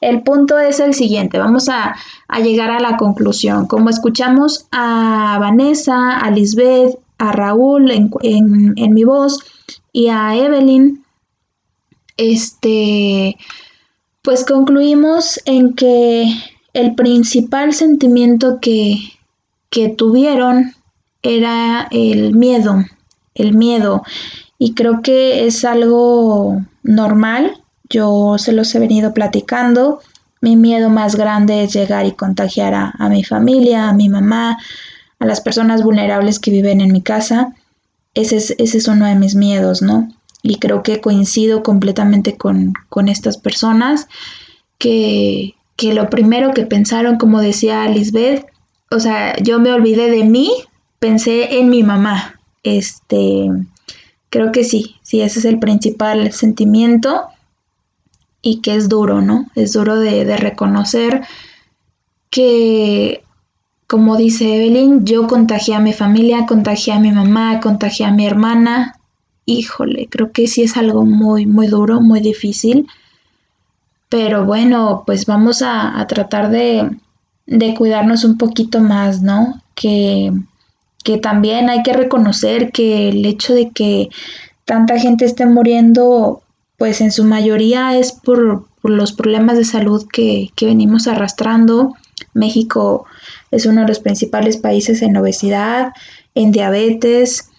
el 0.00 0.22
punto 0.22 0.58
es 0.58 0.78
el 0.78 0.94
siguiente, 0.94 1.38
vamos 1.38 1.68
a, 1.68 1.96
llegar 2.40 2.70
a 2.70 2.78
la 2.78 2.96
conclusión. 2.96 3.66
Como 3.66 3.90
escuchamos 3.90 4.66
a 4.70 5.36
Vanessa, 5.40 6.18
a 6.18 6.30
Lisbeth, 6.30 6.96
a 7.18 7.32
Raúl 7.32 7.90
en, 7.90 8.94
mi 8.94 9.02
voz 9.02 9.40
y 9.92 10.08
a 10.08 10.36
Evelyn, 10.36 11.02
este, 12.16 13.36
pues 14.22 14.44
concluimos 14.44 15.40
en 15.44 15.74
que 15.74 16.32
el 16.72 16.94
principal 16.94 17.74
sentimiento 17.74 18.60
que, 18.60 18.94
que 19.70 19.88
tuvieron 19.88 20.74
era 21.22 21.88
el 21.90 22.36
miedo, 22.36 22.84
el 23.34 23.54
miedo. 23.54 24.04
Y 24.58 24.74
creo 24.74 25.02
que 25.02 25.46
es 25.46 25.64
algo 25.64 26.60
normal 26.82 27.62
yo 27.88 28.36
se 28.38 28.52
los 28.52 28.74
he 28.74 28.78
venido 28.78 29.14
platicando. 29.14 30.00
Mi 30.40 30.56
miedo 30.56 30.90
más 30.90 31.16
grande 31.16 31.64
es 31.64 31.72
llegar 31.72 32.06
y 32.06 32.12
contagiar 32.12 32.74
a, 32.74 33.08
mi 33.08 33.24
familia, 33.24 33.88
a 33.88 33.92
mi 33.92 34.08
mamá, 34.08 34.58
a 35.18 35.26
las 35.26 35.40
personas 35.40 35.82
vulnerables 35.82 36.38
que 36.38 36.50
viven 36.50 36.80
en 36.80 36.92
mi 36.92 37.02
casa. 37.02 37.54
Ese 38.14 38.36
es, 38.36 38.54
ese 38.58 38.78
es 38.78 38.88
uno 38.88 39.06
de 39.06 39.14
mis 39.14 39.34
miedos, 39.34 39.82
¿no? 39.82 40.08
Y 40.42 40.56
creo 40.56 40.82
que 40.82 41.00
coincido 41.00 41.62
completamente 41.62 42.36
con, 42.36 42.74
con 42.88 43.08
estas 43.08 43.38
personas 43.38 44.06
que, 44.78 45.54
que 45.76 45.92
lo 45.92 46.08
primero 46.08 46.52
que 46.52 46.66
pensaron, 46.66 47.16
como 47.16 47.40
decía 47.40 47.88
Lisbeth, 47.88 48.46
o 48.90 49.00
sea, 49.00 49.36
yo 49.38 49.58
me 49.58 49.72
olvidé 49.72 50.10
de 50.10 50.24
mí, 50.24 50.52
pensé 51.00 51.58
en 51.58 51.68
mi 51.68 51.82
mamá. 51.82 52.40
Este, 52.62 53.48
creo 54.30 54.52
que 54.52 54.64
sí, 54.64 54.96
sí, 55.02 55.20
ese 55.20 55.38
es 55.38 55.44
el 55.44 55.58
principal 55.58 56.32
sentimiento 56.32 57.28
y 58.42 58.60
que 58.60 58.74
es 58.74 58.88
duro, 58.88 59.20
¿no? 59.20 59.46
Es 59.54 59.72
duro 59.72 59.98
de, 59.98 60.36
reconocer 60.36 61.22
que, 62.30 63.24
como 63.86 64.16
dice 64.16 64.56
Evelyn, 64.56 65.04
yo 65.04 65.26
contagié 65.26 65.74
a 65.74 65.80
mi 65.80 65.92
familia, 65.92 66.46
contagié 66.46 66.94
a 66.94 67.00
mi 67.00 67.10
mamá, 67.12 67.60
contagié 67.60 68.06
a 68.06 68.12
mi 68.12 68.26
hermana. 68.26 68.96
Híjole, 69.46 70.08
creo 70.10 70.30
que 70.32 70.46
sí 70.46 70.62
es 70.62 70.76
algo 70.76 71.04
muy, 71.04 71.46
muy 71.46 71.66
duro, 71.66 72.00
muy 72.00 72.20
difícil. 72.20 72.86
Pero 74.08 74.44
bueno, 74.44 75.02
pues 75.06 75.26
vamos 75.26 75.62
a, 75.62 76.06
tratar 76.08 76.50
de, 76.50 76.90
de, 77.46 77.74
cuidarnos 77.74 78.24
un 78.24 78.38
poquito 78.38 78.80
más, 78.80 79.20
¿no? 79.20 79.62
Que, 79.74 80.32
que 81.04 81.18
también 81.18 81.70
hay 81.70 81.82
que 81.82 81.92
reconocer 81.92 82.72
que 82.72 83.08
el 83.08 83.24
hecho 83.24 83.54
de 83.54 83.70
que 83.70 84.08
tanta 84.64 84.98
gente 84.98 85.24
esté 85.24 85.46
muriendo, 85.46 86.42
pues 86.76 87.00
en 87.00 87.12
su 87.12 87.24
mayoría 87.24 87.96
es 87.96 88.12
por, 88.12 88.66
los 88.82 89.12
problemas 89.12 89.56
de 89.56 89.64
salud 89.64 90.06
que, 90.10 90.50
que 90.54 90.66
venimos 90.66 91.06
arrastrando. 91.06 91.94
México 92.32 93.06
es 93.50 93.66
uno 93.66 93.82
de 93.82 93.88
los 93.88 93.98
principales 93.98 94.56
países 94.56 95.02
en 95.02 95.16
obesidad, 95.16 95.92
en 96.34 96.52
diabetes. 96.52 97.50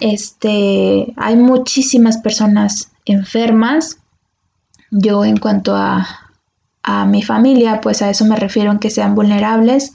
Este, 0.00 1.12
hay 1.16 1.36
muchísimas 1.36 2.18
personas 2.18 2.92
enfermas. 3.04 3.98
Yo 4.90 5.24
en 5.24 5.38
cuanto 5.38 5.74
a, 5.74 6.06
a 6.82 7.06
mi 7.06 7.22
familia, 7.22 7.80
pues 7.80 8.02
a 8.02 8.10
eso 8.10 8.24
me 8.24 8.36
refiero 8.36 8.70
en 8.70 8.78
que 8.78 8.90
sean 8.90 9.14
vulnerables, 9.14 9.92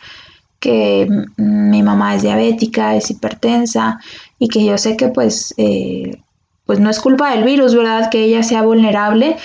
que 0.59 1.07
mi 1.37 1.83
mamá 1.83 2.15
es 2.15 2.23
diabética, 2.23 2.95
es 2.95 3.09
hipertensa 3.11 3.99
y 4.39 4.47
que 4.47 4.65
yo 4.65 4.77
sé 4.77 4.97
que 4.97 5.09
pues, 5.09 5.53
eh, 5.57 6.21
pues 6.65 6.79
no 6.79 6.89
es 6.89 6.99
culpa 6.99 7.31
del 7.31 7.43
virus, 7.43 7.75
¿verdad? 7.75 8.09
Que 8.09 8.23
ella 8.23 8.43
sea 8.43 8.63
vulnerable 8.63 9.37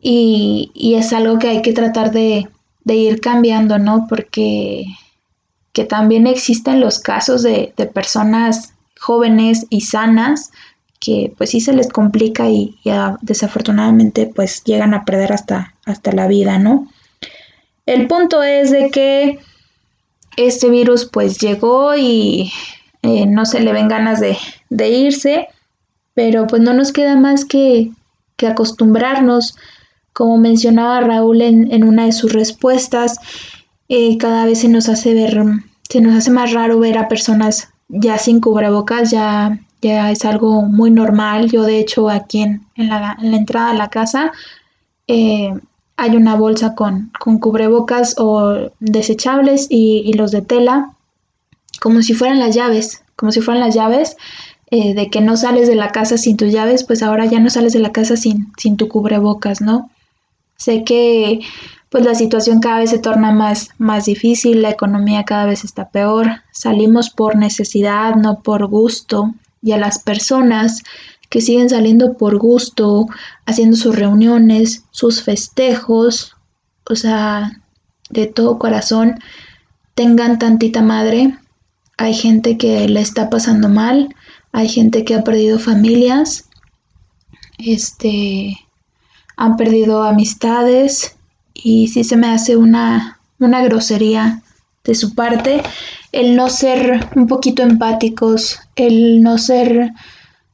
y, 0.00 0.70
y 0.74 0.94
es 0.94 1.12
algo 1.12 1.38
que 1.38 1.48
hay 1.48 1.62
que 1.62 1.72
tratar 1.72 2.10
de, 2.10 2.48
de 2.84 2.94
ir 2.94 3.20
cambiando, 3.20 3.78
¿no? 3.78 4.06
Porque 4.08 4.84
que 5.72 5.84
también 5.84 6.26
existen 6.26 6.80
los 6.80 6.98
casos 6.98 7.42
de, 7.42 7.72
de, 7.76 7.86
personas 7.86 8.74
jóvenes 9.00 9.66
y 9.70 9.80
sanas 9.80 10.50
que 11.00 11.32
pues 11.36 11.50
sí 11.50 11.60
se 11.60 11.72
les 11.72 11.88
complica 11.88 12.48
y, 12.48 12.78
desafortunadamente 13.22 14.30
pues 14.32 14.62
llegan 14.64 14.94
a 14.94 15.04
perder 15.04 15.32
hasta, 15.32 15.74
hasta 15.84 16.12
la 16.12 16.28
vida, 16.28 16.58
¿no? 16.58 16.88
El 17.86 18.06
punto 18.06 18.42
es 18.42 18.70
de 18.70 18.90
que 18.90 19.40
este 20.36 20.70
virus 20.70 21.06
pues 21.06 21.38
llegó 21.38 21.94
y 21.96 22.52
eh, 23.02 23.26
no 23.26 23.44
se 23.44 23.60
le 23.60 23.72
ven 23.72 23.88
ganas 23.88 24.20
de, 24.20 24.36
de, 24.70 24.88
irse, 24.90 25.48
pero 26.14 26.46
pues 26.46 26.62
no 26.62 26.72
nos 26.72 26.92
queda 26.92 27.16
más 27.16 27.44
que, 27.44 27.90
que 28.36 28.46
acostumbrarnos 28.46 29.56
como 30.12 30.38
mencionaba 30.38 31.00
Raúl 31.00 31.42
en, 31.42 31.72
en 31.72 31.84
una 31.84 32.06
de 32.06 32.12
sus 32.12 32.32
respuestas, 32.32 33.18
eh, 33.88 34.18
cada 34.18 34.44
vez 34.44 34.60
se 34.60 34.68
nos 34.68 34.88
hace 34.88 35.14
ver, 35.14 35.42
se 35.88 36.00
nos 36.00 36.14
hace 36.14 36.30
más 36.30 36.52
raro 36.52 36.78
ver 36.78 36.98
a 36.98 37.08
personas 37.08 37.70
ya 37.88 38.18
sin 38.18 38.40
cubrebocas, 38.40 39.10
ya, 39.10 39.58
ya 39.80 40.10
es 40.10 40.24
algo 40.24 40.62
muy 40.62 40.90
normal. 40.90 41.50
Yo 41.50 41.62
de 41.62 41.78
hecho 41.78 42.08
aquí 42.08 42.42
en, 42.42 42.66
en, 42.76 42.88
la, 42.88 43.16
en 43.20 43.30
la, 43.30 43.36
entrada 43.36 43.72
de 43.72 43.78
la 43.78 43.88
casa 43.88 44.32
eh, 45.08 45.52
hay 46.02 46.16
una 46.16 46.34
bolsa 46.34 46.74
con, 46.74 47.12
con, 47.20 47.38
cubrebocas 47.38 48.16
o 48.18 48.70
desechables 48.80 49.68
y, 49.70 50.12
los 50.14 50.32
de 50.32 50.42
tela, 50.42 50.96
como 51.80 52.02
si 52.02 52.12
fueran 52.12 52.40
las 52.40 52.56
llaves, 52.56 53.04
como 53.14 53.30
si 53.30 53.40
fueran 53.40 53.60
las 53.60 53.74
llaves. 53.74 54.16
Eh, 54.72 54.94
de 54.94 55.10
que 55.10 55.20
no 55.20 55.36
sales 55.36 55.68
de 55.68 55.74
la 55.74 55.90
casa 55.90 56.16
sin 56.16 56.38
tus 56.38 56.50
llaves, 56.50 56.82
pues 56.82 57.02
ahora 57.02 57.26
ya 57.26 57.38
no 57.38 57.50
sales 57.50 57.74
de 57.74 57.78
la 57.78 57.92
casa 57.92 58.16
sin, 58.16 58.50
sin 58.56 58.78
tu 58.78 58.88
cubrebocas, 58.88 59.60
¿no? 59.60 59.90
Sé 60.56 60.82
que 60.82 61.40
pues 61.90 62.06
la 62.06 62.14
situación 62.14 62.60
cada 62.60 62.78
vez 62.78 62.88
se 62.88 62.98
torna 62.98 63.32
más, 63.32 63.68
más 63.76 64.06
difícil, 64.06 64.62
la 64.62 64.70
economía 64.70 65.24
cada 65.24 65.44
vez 65.44 65.62
está 65.62 65.90
peor, 65.90 66.42
salimos 66.52 67.10
por 67.10 67.36
necesidad, 67.36 68.14
no 68.16 68.40
por 68.40 68.66
gusto, 68.66 69.34
y 69.60 69.72
a 69.72 69.76
las 69.76 69.98
personas 69.98 70.82
que 71.32 71.40
siguen 71.40 71.70
saliendo 71.70 72.18
por 72.18 72.36
gusto, 72.36 73.06
haciendo 73.46 73.74
sus 73.78 73.96
reuniones, 73.96 74.84
sus 74.90 75.22
festejos, 75.22 76.36
o 76.84 76.94
sea, 76.94 77.62
de 78.10 78.26
todo 78.26 78.58
corazón, 78.58 79.18
tengan 79.94 80.38
tantita 80.38 80.82
madre. 80.82 81.38
Hay 81.96 82.12
gente 82.12 82.58
que 82.58 82.86
le 82.86 83.00
está 83.00 83.30
pasando 83.30 83.70
mal, 83.70 84.14
hay 84.52 84.68
gente 84.68 85.06
que 85.06 85.14
ha 85.14 85.24
perdido 85.24 85.58
familias, 85.58 86.50
este, 87.56 88.58
han 89.38 89.56
perdido 89.56 90.02
amistades 90.02 91.16
y 91.54 91.88
sí 91.88 92.04
se 92.04 92.18
me 92.18 92.28
hace 92.28 92.58
una, 92.58 93.20
una 93.38 93.62
grosería 93.62 94.42
de 94.84 94.94
su 94.94 95.14
parte 95.14 95.62
el 96.12 96.36
no 96.36 96.50
ser 96.50 97.08
un 97.16 97.26
poquito 97.26 97.62
empáticos, 97.62 98.60
el 98.76 99.22
no 99.22 99.38
ser 99.38 99.92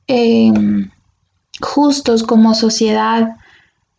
eh, 0.09 0.53
justos 1.61 2.23
como 2.23 2.55
sociedad, 2.55 3.37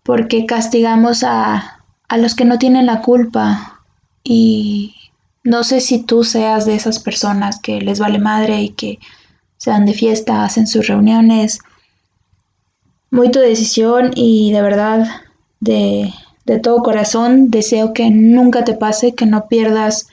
porque 0.03 0.45
castigamos 0.45 1.23
a, 1.23 1.81
a 2.07 2.17
los 2.17 2.35
que 2.35 2.45
no 2.45 2.57
tienen 2.57 2.85
la 2.85 3.01
culpa. 3.01 3.81
Y 4.23 4.95
no 5.43 5.63
sé 5.63 5.79
si 5.79 6.03
tú 6.03 6.23
seas 6.23 6.65
de 6.65 6.75
esas 6.75 6.99
personas 6.99 7.59
que 7.59 7.79
les 7.81 7.99
vale 7.99 8.19
madre 8.19 8.61
y 8.61 8.69
que 8.69 8.99
se 9.57 9.71
dan 9.71 9.85
de 9.85 9.93
fiesta, 9.93 10.43
hacen 10.43 10.67
sus 10.67 10.87
reuniones, 10.87 11.59
muy 13.11 13.31
tu 13.31 13.39
decisión 13.39 14.11
y 14.15 14.51
de 14.51 14.61
verdad, 14.61 15.07
de, 15.59 16.13
de 16.45 16.59
todo 16.59 16.83
corazón, 16.83 17.49
deseo 17.49 17.93
que 17.93 18.09
nunca 18.09 18.63
te 18.63 18.73
pase, 18.73 19.15
que 19.15 19.25
no 19.25 19.47
pierdas 19.47 20.07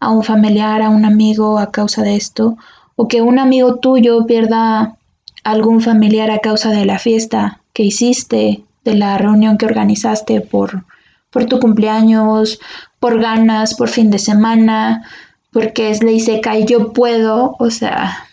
a 0.00 0.10
un 0.10 0.22
familiar, 0.22 0.82
a 0.82 0.90
un 0.90 1.04
amigo 1.04 1.58
a 1.58 1.70
causa 1.70 2.02
de 2.02 2.16
esto, 2.16 2.56
o 2.96 3.08
que 3.08 3.22
un 3.22 3.38
amigo 3.38 3.76
tuyo 3.76 4.26
pierda 4.26 4.96
algún 5.44 5.80
familiar 5.80 6.30
a 6.30 6.40
causa 6.40 6.70
de 6.70 6.84
la 6.84 6.98
fiesta 6.98 7.60
que 7.72 7.84
hiciste, 7.84 8.64
de 8.84 8.94
la 8.94 9.16
reunión 9.18 9.58
que 9.58 9.66
organizaste 9.66 10.40
por, 10.40 10.84
por 11.30 11.44
tu 11.46 11.60
cumpleaños, 11.60 12.58
por 12.98 13.20
ganas, 13.20 13.74
por 13.74 13.88
fin 13.88 14.10
de 14.10 14.18
semana, 14.18 15.04
porque 15.52 15.90
es 15.90 16.02
ley 16.02 16.20
seca 16.20 16.58
y 16.58 16.64
yo 16.64 16.92
puedo, 16.92 17.56
o 17.58 17.70
sea, 17.70 18.26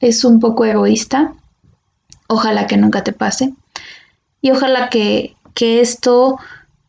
es 0.00 0.24
un 0.24 0.40
poco 0.40 0.64
egoísta. 0.64 1.34
Ojalá 2.28 2.66
que 2.66 2.76
nunca 2.76 3.04
te 3.04 3.12
pase. 3.12 3.54
Y 4.40 4.50
ojalá 4.50 4.88
que, 4.88 5.36
que 5.54 5.80
esto, 5.80 6.38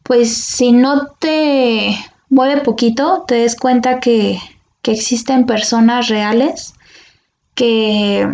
pues 0.04 0.34
si 0.34 0.72
no 0.72 1.08
te 1.20 1.96
mueve 2.30 2.62
poquito, 2.62 3.24
te 3.28 3.36
des 3.36 3.56
cuenta 3.56 4.00
que, 4.00 4.40
que 4.82 4.92
existen 4.92 5.46
personas 5.46 6.08
reales 6.08 6.74
que, 7.54 8.28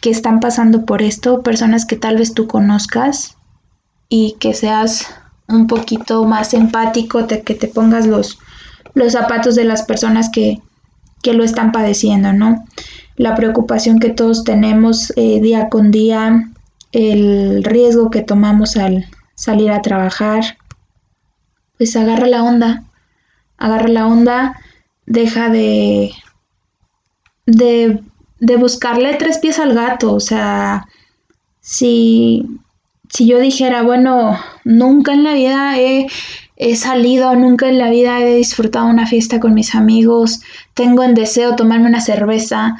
que 0.00 0.10
están 0.10 0.40
pasando 0.40 0.84
por 0.84 1.02
esto, 1.02 1.42
personas 1.42 1.84
que 1.84 1.96
tal 1.96 2.16
vez 2.16 2.34
tú 2.34 2.46
conozcas 2.46 3.36
y 4.08 4.36
que 4.38 4.54
seas 4.54 5.06
un 5.48 5.66
poquito 5.66 6.24
más 6.24 6.54
empático, 6.54 7.26
te, 7.26 7.42
que 7.42 7.54
te 7.54 7.68
pongas 7.68 8.06
los, 8.06 8.38
los 8.94 9.12
zapatos 9.12 9.54
de 9.54 9.64
las 9.64 9.82
personas 9.82 10.30
que, 10.30 10.62
que 11.22 11.32
lo 11.32 11.44
están 11.44 11.72
padeciendo, 11.72 12.32
¿no? 12.32 12.64
la 13.18 13.34
preocupación 13.34 13.98
que 13.98 14.10
todos 14.10 14.44
tenemos 14.44 15.12
eh, 15.16 15.40
día 15.40 15.68
con 15.68 15.90
día, 15.90 16.48
el 16.92 17.64
riesgo 17.64 18.10
que 18.10 18.22
tomamos 18.22 18.76
al 18.76 19.06
salir 19.34 19.72
a 19.72 19.82
trabajar, 19.82 20.56
pues 21.76 21.96
agarra 21.96 22.28
la 22.28 22.44
onda, 22.44 22.84
agarra 23.58 23.88
la 23.88 24.06
onda, 24.06 24.56
deja 25.04 25.50
de, 25.50 26.12
de, 27.46 28.00
de 28.40 28.56
buscarle 28.56 29.14
tres 29.14 29.38
pies 29.38 29.58
al 29.58 29.74
gato, 29.74 30.12
o 30.12 30.20
sea, 30.20 30.86
si, 31.60 32.46
si 33.08 33.26
yo 33.26 33.38
dijera, 33.38 33.82
bueno, 33.82 34.38
nunca 34.64 35.12
en 35.12 35.24
la 35.24 35.34
vida 35.34 35.78
he 35.78 36.06
he 36.58 36.74
salido, 36.74 37.36
nunca 37.36 37.68
en 37.68 37.78
la 37.78 37.88
vida 37.88 38.20
he 38.20 38.36
disfrutado 38.36 38.86
una 38.86 39.06
fiesta 39.06 39.38
con 39.38 39.54
mis 39.54 39.76
amigos, 39.76 40.40
tengo 40.74 41.04
en 41.04 41.14
deseo 41.14 41.54
tomarme 41.54 41.86
una 41.86 42.00
cerveza, 42.00 42.76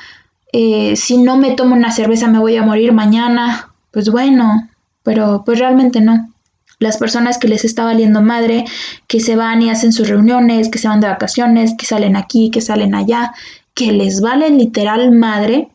eh, 0.53 0.97
si 0.97 1.19
no 1.19 1.37
me 1.37 1.53
tomo 1.53 1.77
una 1.77 1.93
cerveza 1.93 2.27
me 2.27 2.41
voy 2.41 2.57
a 2.57 2.65
morir 2.65 2.93
mañana, 2.93 3.73
pues 3.93 4.11
bueno, 4.11 4.69
pero 5.05 5.43
pues 5.47 5.61
realmente 5.61 6.01
no. 6.01 6.33
Las 6.81 6.97
personas 6.97 7.39
que 7.39 7.49
les 7.49 7.65
está 7.65 7.85
valiendo 7.85 8.21
madre, 8.21 8.65
que 9.07 9.21
se 9.21 9.37
van 9.37 9.63
y 9.63 9.71
hacen 9.71 9.93
sus 9.93 10.09
reuniones, 10.09 10.69
que 10.69 10.79
se 10.79 10.89
van 10.89 11.01
de 11.01 11.09
vacaciones, 11.09 11.75
que 11.77 11.87
salen 11.87 12.17
aquí, 12.17 12.51
que 12.51 12.61
salen 12.61 12.95
allá, 12.95 13.33
que 13.79 13.93
les 13.93 14.21
vale 14.21 14.51
literal 14.51 15.13
madre, 15.13 15.69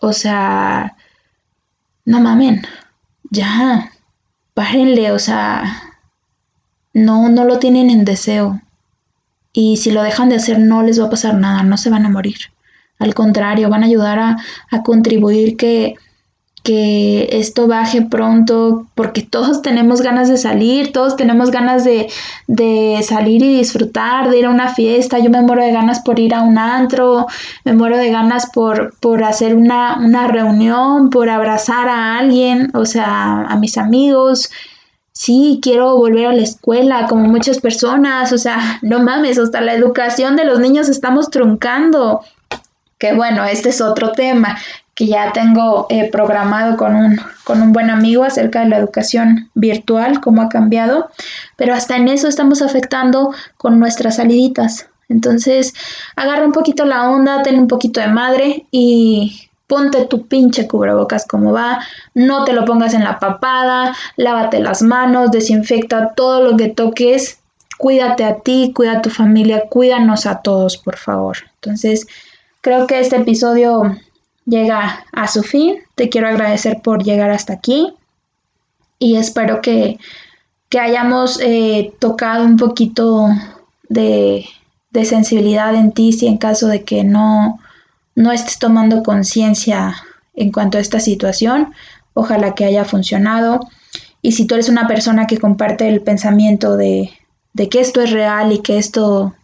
o 0.00 0.12
sea, 0.12 0.96
no 2.04 2.20
mamen, 2.20 2.62
ya, 3.30 3.92
párenle, 4.52 5.12
o 5.12 5.18
sea, 5.20 5.62
no, 6.92 7.28
no 7.28 7.44
lo 7.44 7.60
tienen 7.60 7.88
en 7.88 8.04
deseo. 8.04 8.60
Y 9.52 9.76
si 9.76 9.92
lo 9.92 10.02
dejan 10.02 10.28
de 10.28 10.36
hacer 10.36 10.58
no 10.58 10.82
les 10.82 11.00
va 11.00 11.06
a 11.06 11.10
pasar 11.10 11.34
nada, 11.36 11.62
no 11.62 11.76
se 11.76 11.88
van 11.88 12.04
a 12.04 12.10
morir. 12.10 12.38
Al 12.98 13.14
contrario, 13.14 13.68
van 13.68 13.84
a 13.84 13.86
ayudar 13.86 14.18
a, 14.18 14.36
a 14.72 14.82
contribuir 14.82 15.56
que, 15.56 15.94
que 16.62 17.28
esto 17.32 17.66
baje 17.66 18.02
pronto, 18.02 18.86
porque 18.94 19.22
todos 19.22 19.62
tenemos 19.62 20.02
ganas 20.02 20.28
de 20.28 20.36
salir, 20.36 20.92
todos 20.92 21.16
tenemos 21.16 21.50
ganas 21.50 21.84
de, 21.84 22.10
de, 22.46 23.00
salir 23.02 23.42
y 23.42 23.56
disfrutar, 23.56 24.30
de 24.30 24.38
ir 24.38 24.46
a 24.46 24.50
una 24.50 24.74
fiesta. 24.74 25.18
Yo 25.18 25.30
me 25.30 25.42
muero 25.42 25.62
de 25.62 25.72
ganas 25.72 26.00
por 26.00 26.18
ir 26.18 26.34
a 26.34 26.42
un 26.42 26.58
antro, 26.58 27.26
me 27.64 27.72
muero 27.72 27.96
de 27.96 28.10
ganas 28.10 28.50
por, 28.50 28.94
por 29.00 29.24
hacer 29.24 29.54
una, 29.54 29.98
una 29.98 30.26
reunión, 30.26 31.10
por 31.10 31.30
abrazar 31.30 31.88
a 31.88 32.18
alguien, 32.18 32.70
o 32.74 32.84
sea, 32.84 33.42
a 33.42 33.56
mis 33.56 33.78
amigos. 33.78 34.50
Sí, 35.12 35.60
quiero 35.62 35.96
volver 35.96 36.26
a 36.26 36.32
la 36.32 36.42
escuela 36.42 37.06
como 37.08 37.24
muchas 37.24 37.58
personas, 37.58 38.32
o 38.32 38.38
sea, 38.38 38.78
no 38.82 39.02
mames, 39.02 39.38
hasta 39.38 39.60
la 39.60 39.74
educación 39.74 40.36
de 40.36 40.44
los 40.44 40.60
niños 40.60 40.88
estamos 40.88 41.30
truncando 41.30 42.22
que 42.98 43.14
bueno, 43.14 43.46
este 43.46 43.70
es 43.70 43.80
otro 43.80 44.12
tema 44.12 44.58
que 45.00 45.06
ya 45.06 45.32
tengo 45.32 45.86
eh, 45.88 46.10
programado 46.12 46.76
con 46.76 46.94
un, 46.94 47.18
con 47.44 47.62
un 47.62 47.72
buen 47.72 47.88
amigo 47.88 48.22
acerca 48.22 48.60
de 48.60 48.68
la 48.68 48.76
educación 48.76 49.48
virtual, 49.54 50.20
cómo 50.20 50.42
ha 50.42 50.50
cambiado, 50.50 51.08
pero 51.56 51.72
hasta 51.72 51.96
en 51.96 52.06
eso 52.08 52.28
estamos 52.28 52.60
afectando 52.60 53.32
con 53.56 53.80
nuestras 53.80 54.16
saliditas. 54.16 54.90
Entonces, 55.08 55.72
agarra 56.16 56.44
un 56.44 56.52
poquito 56.52 56.84
la 56.84 57.08
onda, 57.08 57.42
ten 57.42 57.58
un 57.58 57.66
poquito 57.66 57.98
de 57.98 58.08
madre 58.08 58.66
y 58.70 59.48
ponte 59.66 60.04
tu 60.04 60.26
pinche 60.26 60.68
cubrebocas 60.68 61.26
como 61.26 61.50
va, 61.50 61.78
no 62.12 62.44
te 62.44 62.52
lo 62.52 62.66
pongas 62.66 62.92
en 62.92 63.04
la 63.04 63.18
papada, 63.18 63.96
lávate 64.16 64.60
las 64.60 64.82
manos, 64.82 65.30
desinfecta 65.30 66.12
todo 66.14 66.42
lo 66.42 66.58
que 66.58 66.68
toques, 66.68 67.38
cuídate 67.78 68.24
a 68.24 68.40
ti, 68.40 68.72
cuida 68.74 68.98
a 68.98 69.00
tu 69.00 69.08
familia, 69.08 69.64
cuídanos 69.70 70.26
a 70.26 70.42
todos, 70.42 70.76
por 70.76 70.98
favor. 70.98 71.38
Entonces, 71.54 72.06
creo 72.60 72.86
que 72.86 73.00
este 73.00 73.16
episodio 73.16 73.96
llega 74.46 75.04
a 75.12 75.28
su 75.28 75.42
fin. 75.42 75.76
Te 75.94 76.08
quiero 76.08 76.28
agradecer 76.28 76.80
por 76.82 77.02
llegar 77.02 77.30
hasta 77.30 77.54
aquí 77.54 77.94
y 79.00 79.16
espero 79.16 79.60
que, 79.60 79.98
hayamos 80.78 81.40
eh, 81.42 81.92
tocado 81.98 82.44
un 82.44 82.56
poquito 82.56 83.26
de, 83.88 84.46
sensibilidad 85.04 85.74
en 85.74 85.90
ti 85.90 86.12
si 86.12 86.28
en 86.28 86.38
caso 86.38 86.68
de 86.68 86.84
que 86.84 87.02
no, 87.02 87.58
no 88.14 88.30
estés 88.30 88.60
tomando 88.60 89.02
conciencia 89.02 89.96
en 90.34 90.52
cuanto 90.52 90.78
a 90.78 90.80
esta 90.80 91.00
situación. 91.00 91.72
Ojalá 92.14 92.54
que 92.54 92.66
haya 92.66 92.84
funcionado. 92.84 93.60
Y 94.22 94.32
si 94.32 94.46
tú 94.46 94.54
eres 94.54 94.68
una 94.68 94.86
persona 94.86 95.26
que 95.26 95.38
comparte 95.38 95.88
el 95.88 96.02
pensamiento 96.02 96.76
de, 96.76 97.10
de 97.52 97.68
que 97.68 97.80
esto 97.80 98.00
es 98.00 98.12
real 98.12 98.52
y 98.52 98.58
que 98.60 98.78
esto 98.78 99.34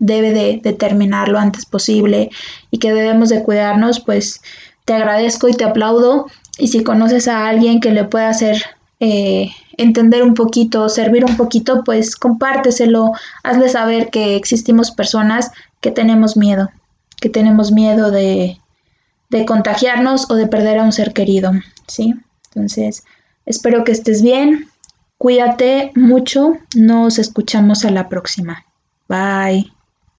debe 0.00 0.32
de, 0.32 0.72
terminar 0.72 1.28
lo 1.28 1.38
antes 1.38 1.64
posible 1.64 2.30
y 2.72 2.78
que 2.78 2.92
debemos 2.92 3.28
de 3.28 3.44
cuidarnos, 3.44 4.00
pues 4.00 4.40
te 4.84 4.94
agradezco 4.94 5.48
y 5.48 5.54
te 5.54 5.64
aplaudo. 5.64 6.26
Y 6.58 6.68
si 6.68 6.82
conoces 6.82 7.28
a 7.28 7.48
alguien 7.48 7.80
que 7.80 7.92
le 7.92 8.04
pueda 8.04 8.30
hacer 8.30 8.60
eh, 8.98 9.50
entender 9.76 10.22
un 10.22 10.34
poquito, 10.34 10.88
servir 10.88 11.24
un 11.24 11.36
poquito, 11.36 11.84
pues 11.84 12.16
compárteselo, 12.16 13.12
hazle 13.44 13.68
saber 13.68 14.10
que 14.10 14.36
existimos 14.36 14.90
personas 14.90 15.52
que 15.80 15.90
tenemos 15.90 16.36
miedo, 16.36 16.70
que 17.20 17.28
tenemos 17.28 17.70
miedo 17.70 18.10
de, 18.10 18.58
de 19.28 19.46
contagiarnos 19.46 20.30
o 20.30 20.34
de 20.34 20.48
perder 20.48 20.78
a 20.78 20.82
un 20.82 20.92
ser 20.92 21.12
querido, 21.12 21.52
¿sí? 21.86 22.14
Entonces, 22.52 23.04
espero 23.46 23.84
que 23.84 23.92
estés 23.92 24.22
bien, 24.22 24.68
cuídate 25.18 25.92
mucho, 25.94 26.54
nos 26.74 27.18
escuchamos 27.18 27.84
a 27.84 27.90
la 27.90 28.08
próxima. 28.08 28.64
Bye. 29.08 29.79